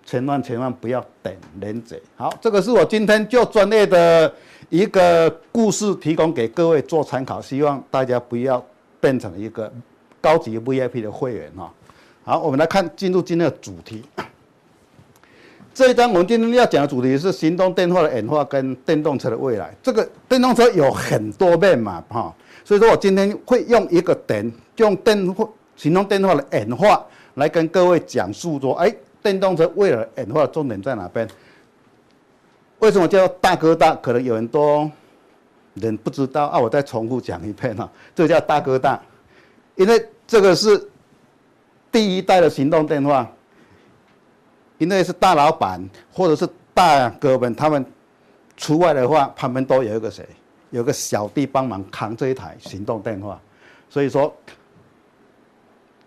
[0.06, 1.98] 千万千万不要等连结。
[2.18, 4.30] 好，这个是我今天就专业的
[4.68, 8.62] 一个故事，提供给各位做参考，希望大家不要
[9.00, 9.72] 变成一个
[10.20, 11.72] 高级 VIP 的会员哈。
[12.26, 14.04] 好，我们来看进入今天的主题。
[15.74, 19.74] 这一章我们今天要讲的主题是行动电话的演化跟电动车的未来。
[19.82, 22.36] 这个电动车有很多面嘛哈。
[22.70, 27.04] 所以说我今天会用一个点，用电话、行动电话的演化
[27.34, 31.28] 来跟各位讲述说，哎，电动车未来演化的重点在哪边？
[32.78, 33.96] 为什么叫大哥大？
[33.96, 34.88] 可能有很多
[35.74, 39.02] 人不知道啊，我再重复讲一遍啊，这个叫大哥大，
[39.74, 40.88] 因为这个是
[41.92, 43.28] 第一代的行动电话，
[44.78, 47.84] 因为是大老板或者是大哥们，他们
[48.56, 50.24] 除外的话，旁边都有一个谁，
[50.70, 53.40] 有个小弟帮忙扛这一台行动电话，
[53.90, 54.34] 所以说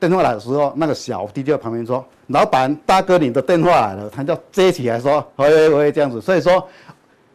[0.00, 6.66] 电话来的时候，那个小弟就在旁边说：“老板，大哥，你的电话来了。”他就接起来说：“喂喂喂，这样子。”所以说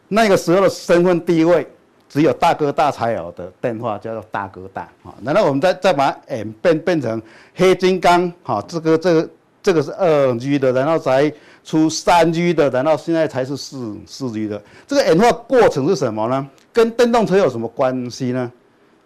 [0.08, 1.66] 那个时候的身份地位。
[2.10, 7.20] 只有大哥大才有的电话叫做大哥大啊，然后我们再再把它演变变成
[7.54, 9.30] 黑金刚哈，这个这个
[9.62, 11.30] 这个是二 G 的，然后才
[11.62, 14.58] 出三 G 的，然后现在才是四四 G 的。
[14.86, 16.48] 这个演化过程是什么呢？
[16.72, 18.52] 跟电动车有什么关系呢？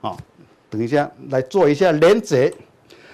[0.01, 0.17] 啊，
[0.69, 2.53] 等一下来做一下连接。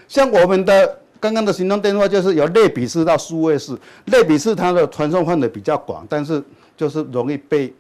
[0.08, 6.42] 像我们的刚刚的行动电话就是由类比式到数位式，类比式它的传送范围比较广，但是
[6.76, 7.72] 就是容易被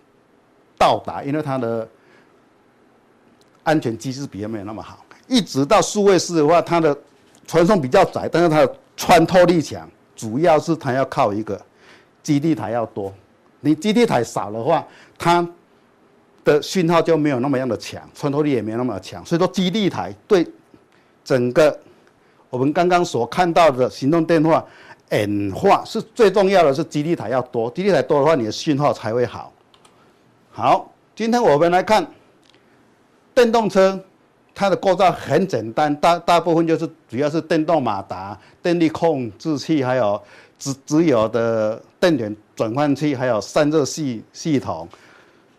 [0.76, 1.88] 盗打，因为它的
[3.62, 6.96] 安全机制比较没有那么好，一直到数位式的话，它的
[7.46, 11.58] 传送比较窄，但是它的穿透力强，主要是它要靠一个
[12.22, 13.12] 基地台要多，
[13.60, 15.48] 你基地台少的话，它
[16.48, 20.46] 的讯号就没有那么样的强，穿透力也没有那么强，所以说基地台对
[21.22, 21.78] 整个
[22.50, 24.64] 我们刚刚所看到的行动电话
[25.10, 29.52] 演化是最重要的，是基地台要多，基地台多的话，你的讯号才会好。
[30.50, 32.04] 好，今天我们来看。
[33.34, 33.96] 电动车，
[34.52, 40.20] 它的构造很简单，大大部分就是主要是电动马达、电力控制器，还有
[40.58, 44.88] 直直流的电源转换器，还有散热系系统、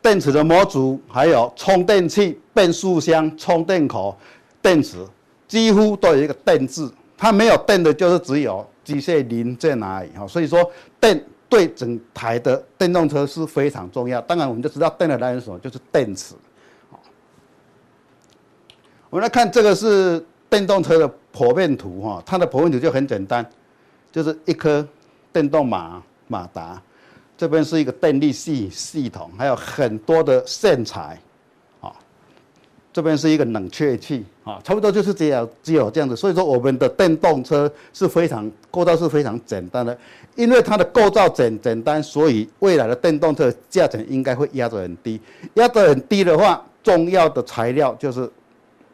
[0.01, 4.17] 电池的模组，还有充电器、变速箱、充电口、
[4.61, 4.97] 电池，
[5.47, 6.91] 几乎都有一个“电”字。
[7.17, 10.09] 它没有电的，就是只有机械零件而已。
[10.17, 14.21] 哈，所以说电对整台的电动车是非常重要。
[14.21, 16.33] 当然，我们就知道电的来源是什么，就是电池。
[19.09, 23.45] 我们来看这个是电动车的剖面图哈，它的剖面图就很简单，
[24.11, 24.87] 就是一颗
[25.33, 26.81] 电动马马达，
[27.39, 31.17] 这边是一个电力系系统，还有很多的线材，
[31.79, 31.95] 啊，
[32.91, 36.13] 这边是一个冷却器啊，差不多就是这样，只有这样子。
[36.17, 39.97] 所以说我们的电动车是非常构造是非常简单的，
[40.35, 45.17] 因为它的构造简简单，所以未来的电动车价钱应该会压得很低。
[45.53, 48.29] 压得很低的话，重要的材料就是。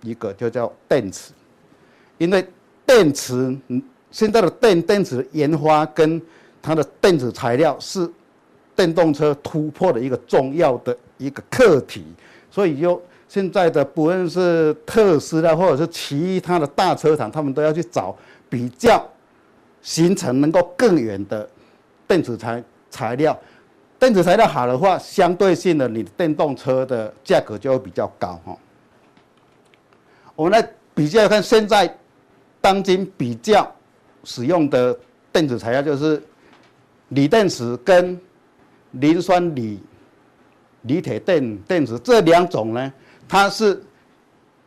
[0.02, 1.32] 一个就叫电池，
[2.20, 2.48] 因为
[2.86, 3.58] 电池，
[4.12, 6.22] 现在的电电池研发跟
[6.62, 8.08] 它的电子材料是
[8.76, 12.04] 电动车突破的一个重要的一个课题，
[12.52, 18.16] 所以就现在的不论是特斯拉或者是其他的大车厂，他们都要去找
[18.50, 19.04] 比较
[19.82, 21.48] 行程能够更远的
[22.08, 23.38] 电子材材料，
[23.98, 28.58] 电子材料好的话，相对性的你的电动车的价格就会比较高哈。
[30.36, 31.98] 我们来比较看，现在
[32.62, 33.70] 当今比较
[34.24, 34.98] 使用的
[35.32, 36.22] 电子材料就是
[37.10, 38.20] 锂电池跟
[39.00, 39.80] 磷酸锂
[40.84, 42.94] 锂铁电电池这两种呢，
[43.28, 43.82] 它是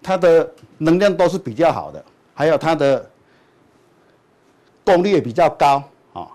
[0.03, 3.11] 它的能量都是比较好的，还有它的
[4.85, 6.29] 功率也比较高啊，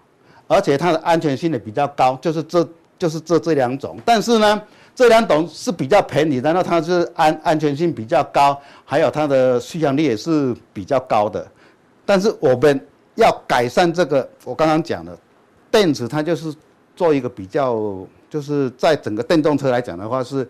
[0.47, 4.61] 而且它的安全性也比较高，就是这就是这这两种，但是呢。
[4.95, 11.43] 这两种是比较便宜，然后它是安安全性比较高，还有它的续航力也是比较高的。
[12.05, 12.79] 但是我们
[13.15, 15.17] 要改善这个，我刚刚讲的
[15.71, 16.53] 电池，它就是
[16.95, 17.75] 做一个比较，
[18.29, 20.47] 就是在整个电动车来讲的话是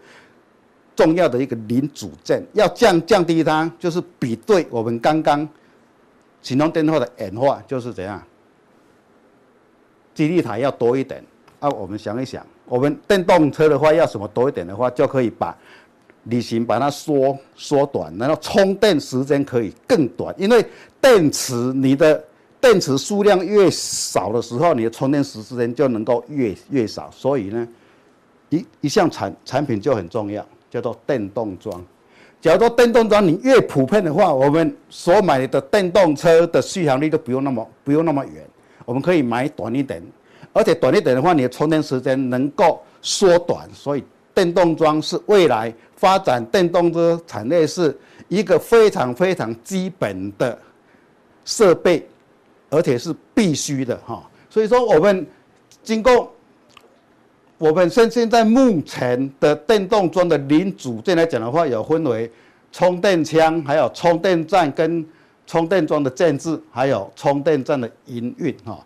[0.95, 5.47] 重要的一个零组件，要降降低它，就是比对我们刚刚
[6.41, 8.21] 行动电话的演化，就是怎样，
[10.13, 11.23] 基地台要多一点。
[11.59, 12.45] 啊，我们想一想。
[12.65, 15.57] 我们电动车的话，要什么多一点的话，就可以把
[16.23, 20.33] 旅行把它缩缩短，然后充电时间可以更短。
[20.37, 20.65] 因为
[21.01, 22.21] 电池你的
[22.63, 27.11] 电池数量越少的时候，你的充电时时间就能够越越少。
[27.11, 27.67] 所以呢，
[28.47, 31.83] 一一项产产品就很重要，叫做电动桩。
[32.39, 38.47] 假如说电动桩你越普遍的话，我们所买的电动车的续航力都不用那么不用那么远，
[38.85, 40.01] 我们可以买短一点。
[40.53, 44.03] 而且短一点的话，你的充电时间能够缩短，所以
[44.33, 47.93] 电动桩是未来发展电动车产业是
[48.29, 50.57] 一个非常非常基本的
[51.43, 52.07] 设备，
[52.73, 54.27] 而且是必须的哈。
[54.49, 55.25] 所以说，我们
[55.83, 56.31] 经过
[57.57, 62.29] 我们现现在目前的电动桩的零组件来讲的话，有分为
[62.71, 65.05] 充电枪，还有充电站跟
[65.45, 68.83] 充电桩的建制，还有充电站的营运哈。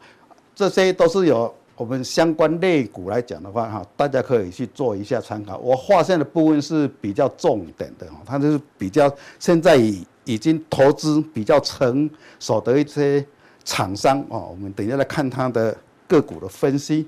[0.53, 5.57] 这些都是有我们相关类股来讲的话，哈，大家可以去做一下参考。
[5.59, 12.09] 我划线的部分是比较重点的，哈，它就是比较现在已已经投资比较成
[12.39, 13.25] 熟的一些
[13.67, 15.75] 厂商哦，我们等一下来看它的
[16.07, 17.05] 个股的分析。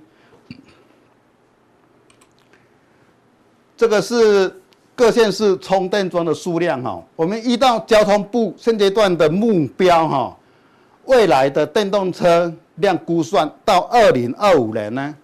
[3.77, 4.53] 这个是
[4.93, 10.37] 各县市充电桩的数量哈，我们依照交通部现阶段的目标哈，
[11.05, 15.15] 未来的电动车辆估算到二零二五年呢，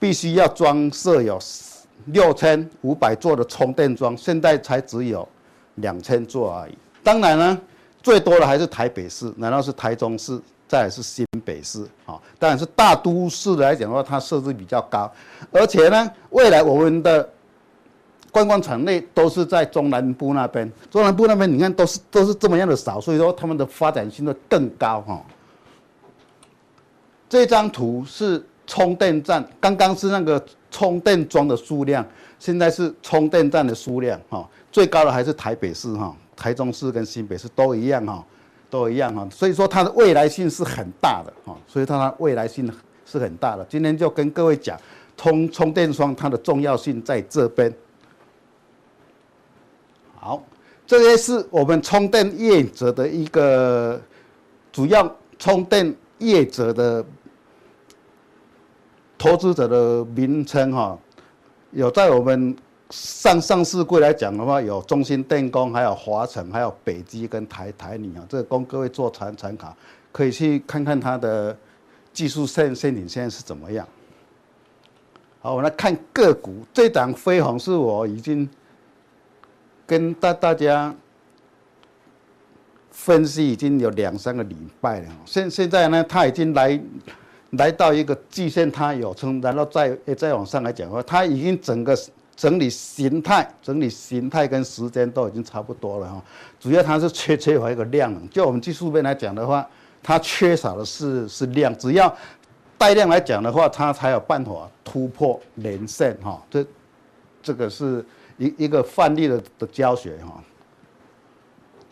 [0.00, 1.38] 必须要装设有
[2.06, 5.28] 六千五百座的充电桩，现在才只有
[5.74, 6.72] 两千座而已。
[7.04, 7.60] 当然呢，
[8.02, 12.20] 最多的还是台北市，难道是台中市，再来是新北市啊？
[12.38, 15.10] 当然是大都市来讲的话，它设置比较高，
[15.50, 17.28] 而且呢，未来我们的。
[18.30, 25.24] 观光场内都是在中南部那边，中南部那边你看都是都是这么样的少，所以说他们的发展性会更高哈。
[27.26, 32.06] 这张图是充电站，刚刚是那个充电桩的数量，
[32.38, 34.46] 现在是充电站的数量哈。
[34.70, 38.22] 最高的还是台北市哈，台中市跟新北市都一样哈，
[38.70, 39.26] 都一样哈。
[39.30, 42.70] 所以说它的未来性是很大的哈，所以它的未来性
[43.06, 43.64] 是很大的。
[43.68, 44.78] 今天就跟各位讲
[45.16, 47.72] 充充电桩它的重要性在这边。
[50.16, 50.42] 好，
[50.86, 54.00] 这些是我们充电业者的一个
[54.72, 57.04] 主要充电业者的
[59.16, 60.98] 投资者的名称哈。
[61.70, 62.56] 有在我们
[62.90, 69.76] 上上市柜来讲的话，有中兴电工，还有华城，还有北基跟台台泥啊，这个供各位做参参考，
[70.12, 71.56] 可以去看看它的
[72.12, 73.86] 技术线线领现在是怎么样。
[75.40, 78.48] 好，我们来看个股，这档飞鸿是我已经。
[79.88, 80.94] 跟大大家
[82.90, 86.78] 分析已经有两三个礼拜了，现现在呢，它已经来
[87.52, 91.98] 来到一个季线，它有撑，然后再再往上来讲的话，它已经整个
[92.38, 96.22] 整理形态、整理形态跟时间都已经差不多了哈。
[96.58, 99.68] 主要它是缺缺乏一个量能，就我们技术面来讲的话，
[100.02, 102.16] 它缺少的是是量，只要
[102.78, 106.40] 带量来讲的话，它才有办法突破连线哈。
[106.48, 106.64] 这
[107.42, 108.04] 这个是。
[108.40, 110.40] 一一个范例的的教学哈，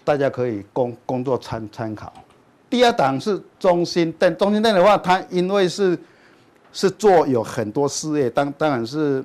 [0.05, 2.13] 大家可以工工作参参考。
[2.71, 5.99] 第二档是中兴电，中兴电的话，它因为是
[6.73, 9.25] 是做有很多事业，当当然是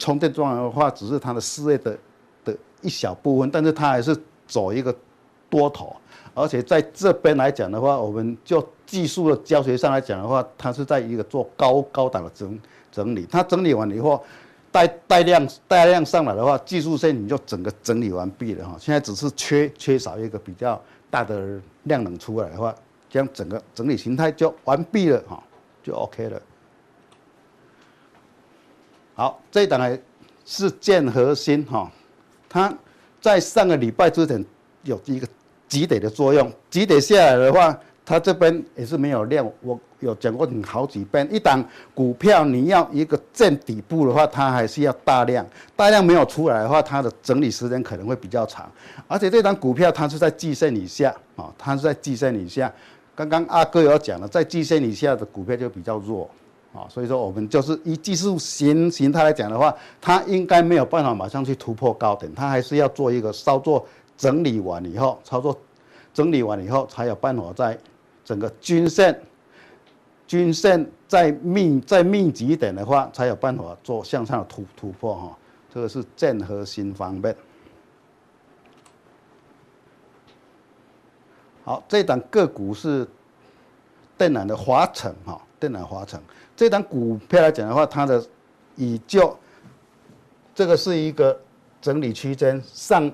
[0.00, 1.96] 充电桩的话，只是它的事业的
[2.44, 4.16] 的一小部分，但是它还是
[4.48, 4.92] 走一个
[5.48, 5.94] 多头，
[6.34, 12.58] 而且在这边来讲的话，我们就技术的教学上来讲的话，它是在一个做高高档的整
[12.90, 14.20] 整理，它整理完以后。
[14.72, 18.76] 带带量带量上来的话，技术线你就整个整理完毕了哈。
[18.78, 20.80] 现在只是缺缺少一个比较
[21.10, 22.72] 大的量能出来的话，
[23.08, 25.42] 这样整个整理形态就完毕了哈，
[25.82, 26.40] 就 OK 了。
[29.20, 29.98] 好，这一档呢
[30.46, 31.92] 是建和兴哈，
[32.48, 32.74] 它
[33.20, 34.42] 在上个礼拜之前
[34.84, 35.28] 有一个
[35.68, 37.78] 急跌的作用，急跌下来的话。
[38.02, 41.28] 它这边也是没有量，我有讲过你好几遍。
[41.30, 41.62] 一档
[41.94, 45.46] 股票你要一个见底部的话，它还是要大量，
[45.76, 48.72] 大量没有出来的话，它的整理时间可能会比较长。
[49.06, 52.72] 而且这档股票它是在季线以下啊，它是在季线以下。
[53.14, 56.28] 刚刚阿哥有讲了，在季线以下的股票就比较弱
[56.72, 65.58] 啊，所以说我们就是以技术形形态来讲的话，它应该没有办法马上去突破高点，它还是要做一个稍作整理完以后，操作
[66.12, 67.78] 整理完以后才有办法在。
[68.22, 69.20] 整个均线，
[70.28, 75.38] 均线再密再密集一点的话，才有办法做向上的突突破哈。
[75.74, 77.34] 这个是建和心方面。
[81.64, 83.08] 好，这档个股是
[84.16, 86.18] 电缆的华城哈，电缆华城
[86.56, 88.24] 这档股票来讲的话，它的
[88.76, 89.36] 以就
[90.54, 91.38] 这个是一个
[91.80, 93.10] 整理区间，上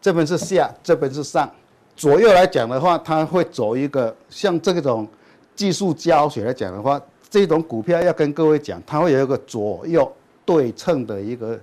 [0.00, 1.50] 这边是下，这边是上。
[1.96, 5.08] 左右来讲的话，它会走一个像这种
[5.56, 10.10] 技术教学来讲的话，这种股票要跟各位讲，它会有一个左右
[10.44, 11.58] 对称的一个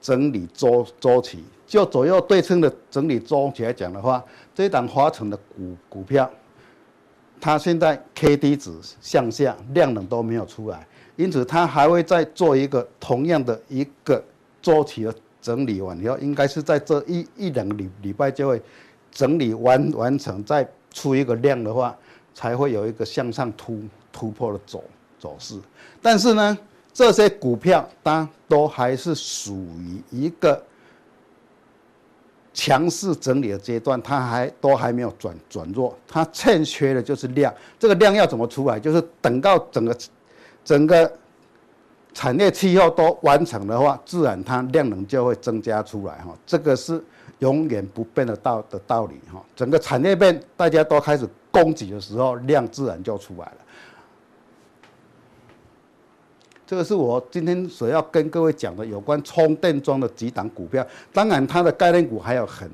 [0.00, 1.44] 整理周周期。
[1.66, 6.30] 就左右对称的整理周期来讲的话，这档华城的股股票，
[7.40, 14.22] 它现在 K D 值向下，量能都没有出来，因此它还会再做一个同样的一个
[14.60, 18.62] 周期的整理完以后，应该是在这一一两个礼礼拜就会。
[19.12, 21.96] 整理完完成，再出一个量的话，
[22.34, 23.82] 才会有一个向上突
[24.12, 24.84] 突破的走
[25.18, 25.58] 走势。
[26.02, 26.58] 但是呢，
[26.92, 30.62] 这些股票它都还是属于一个
[32.56, 37.54] 强势整理的阶段，它还都还没有转转弱，它欠缺的就是量。
[37.78, 38.80] 这个量要怎么出来？
[38.80, 39.96] 就是等到整个
[40.64, 41.12] 整个
[42.14, 46.34] 产业气候都完成的话，自然它量能就会增加出来哈。
[46.44, 47.00] 这个是。
[47.40, 53.56] 永远不变的道的道理哈，整个产业链大家都开始供给的时候，量自然就出来了。
[56.66, 60.84] 这个是我今天所要跟各位讲的有关充电桩的几档股票。
[61.12, 62.68] 当然，它的概念股还有很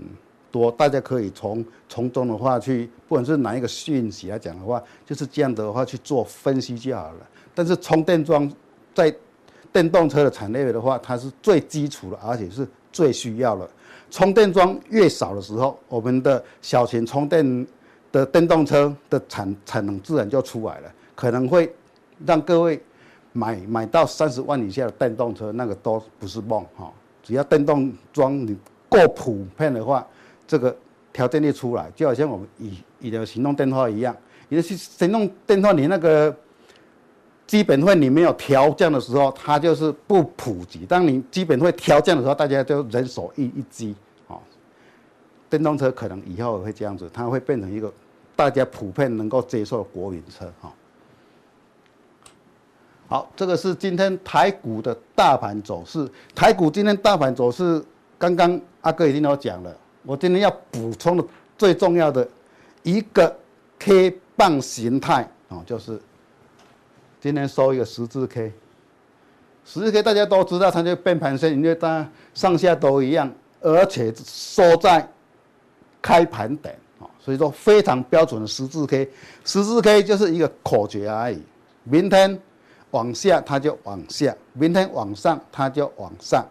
[0.51, 7.28] 多，大家可以从从中的话去，不管是哪一个讯息来讲的话，就是这样的话去做分析就好了。
[7.55, 8.51] 但是充电桩
[8.95, 9.14] 在
[9.70, 13.68] 电动车的产业的话，它是最基础的，而且是最需要的。
[14.11, 17.66] 充电桩越少的时候，我们的小型充电
[18.11, 21.70] 的电动车的产产能自然就出来了，可能会
[22.24, 22.82] 让各位。
[23.33, 26.93] 买买到三十万以下的电动车，那个都不是梦哈。
[27.22, 28.57] 只要电动桩你
[28.89, 30.07] 够普遍的话，
[30.47, 30.76] 这个
[31.12, 34.14] 条件一出来，就好像我们以以的行动电话一样，
[34.49, 36.35] 你的行动电话你那个
[37.47, 40.85] 基本会你没有调降的时候，它就是不普及。
[40.85, 43.95] 当你基本会调降的时候，大家就人手一一机
[44.26, 44.37] 啊。
[45.49, 47.93] 电动车可能以后会这样子，它会变成一个
[48.35, 50.72] 大家普遍能够接受的国民车哈。
[53.12, 56.10] 好，这个是今天台股的大盘走势。
[56.34, 57.84] 台股今天大盘走势，
[58.16, 59.76] 刚刚阿哥已经有讲了。
[60.02, 61.24] 我今天要补充的
[61.58, 62.26] 最重要的
[62.82, 63.36] 一个
[63.78, 66.00] K 棒形态啊，就是
[67.20, 68.50] 今天收一个十字 K。
[69.66, 75.06] 十字 K 大家都知道，它就变盘线，因为它上下都一样，而且收在
[76.00, 79.06] 开盘点啊，所以说非常标准的十字 K。
[79.44, 81.42] 十字 K 就是一个口诀而已。
[81.84, 82.40] 明天。
[82.93, 86.47] 往下它就往下，明天往上它就往上，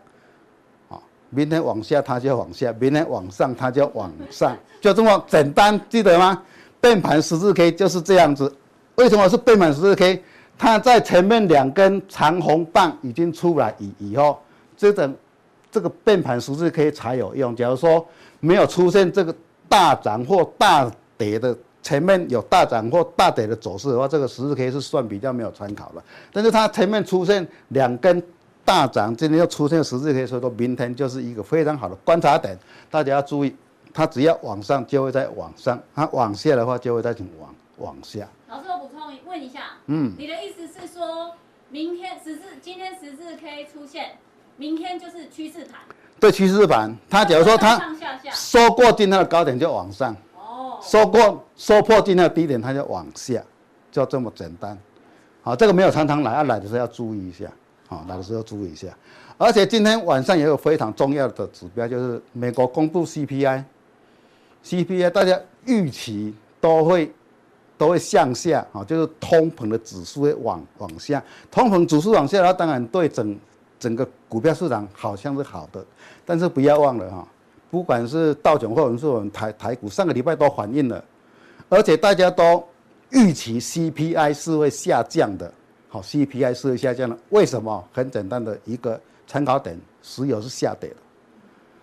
[0.89, 6.41] 啊，明天往下它就往下，明天往上它就往上，就这么简单，记得吗？
[6.79, 8.51] 变盘十字 K 就是这样子。
[8.95, 10.23] 为什么是变盘十字 K？
[10.57, 14.39] 它在前面两根长红棒已经出来以以后，
[14.75, 15.15] 这种
[15.71, 17.55] 这个变盘十字 K 才有用。
[17.55, 18.05] 假如说
[18.39, 19.33] 没有出现这个
[19.69, 21.55] 大涨或大跌的。
[21.81, 26.03] 前面有大涨或大跌的走势的话，这个十字 K 是算比较没有参考了。
[26.31, 28.21] 但是它前面出现两根
[28.63, 32.57] 大涨，今天又出现十字 K，所以说明天就是一个非常好的观察点。
[32.89, 33.55] 大家要注意，
[33.91, 38.27] 它只要往上就会再往上，它往下的话就会再往往下。
[38.47, 41.31] 老师，我补充问一下，嗯，你的意思是说，
[41.69, 44.11] 明天十字今天十字 K 出现，
[44.55, 45.79] 明天就是趋势盘？
[46.19, 46.95] 对，趋势盘。
[47.09, 47.81] 它假如说它
[48.31, 50.15] 收过今天的高点就往上。
[50.81, 53.41] 收过收破今天的低点，它就往下，
[53.91, 54.77] 就这么简单。
[55.43, 57.45] 好，这个没有常常来，要来的时候要注意一下。
[57.87, 58.87] 好，来的时候注意一下。
[59.37, 63.63] 而且今天晚上也有非常重要的指标，就是美国公布 CPI。
[64.63, 67.11] CPI 大家预期都会
[67.77, 71.23] 都会向下，啊，就是通膨的指数会往往下。
[71.49, 73.35] 通膨指数往下它，当然对整
[73.79, 75.83] 整个股票市场好像是好的，
[76.23, 77.27] 但是不要忘了哈。
[77.71, 81.03] 不管是道琼或者是我们台台股，上个礼拜都反映了，
[81.69, 82.61] 而且大家都
[83.11, 85.51] 预期 CPI 是会下降的。
[85.87, 87.83] 好，CPI 是会下降的，为什么？
[87.93, 90.95] 很简单的一个参考点，石油是下跌的。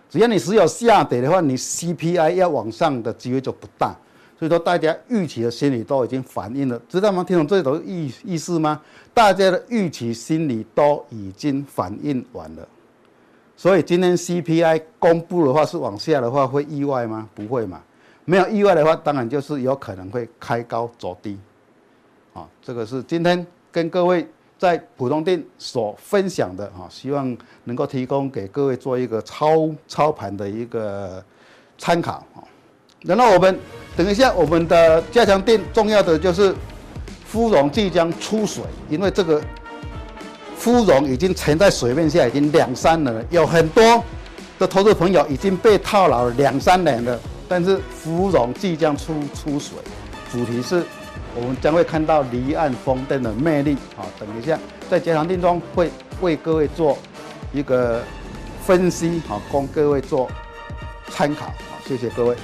[0.09, 3.95] 只要你石油下跌的话，你 CPI 要往上的机会就不大。
[4.39, 7.23] 所以说，大家预期的心理都已经反映了，知道吗？
[7.23, 8.81] 听懂这种意意思吗？
[9.13, 12.67] 大家的预期心理都已经反映完了。
[13.59, 17.27] 所以今天 CPI 公布的话是往下的话，会意外吗？
[17.35, 17.81] 不会嘛。
[18.23, 21.37] 没有意外的话，当然就是有可能会开高走低。
[22.33, 24.25] 啊，这个是今天跟各位
[24.57, 31.21] 在普通店所分享的啊，希望能够提供给各位做一个操操盘的一个
[31.77, 32.39] 参考啊。
[33.01, 33.59] 然后我们
[33.97, 36.55] 等一下我们的加强店重要的就是
[37.25, 39.43] 芙蓉即将出水，因为这个。
[40.59, 44.03] 芙蓉已经沉在水面下已经两三年了，有很多
[44.59, 47.17] 的投资朋友已经被套牢了两三年了。
[47.47, 49.77] 但是芙蓉即将出出水，
[50.29, 50.83] 主题是
[51.33, 53.77] 我们将会看到离岸风电的魅力。
[53.95, 55.89] 好，等一下在加强錠中会
[56.19, 56.97] 为各位做
[57.53, 58.03] 一个
[58.65, 60.29] 分析，好，供各位做
[61.09, 61.45] 参考。
[61.45, 62.35] 好，谢谢各位。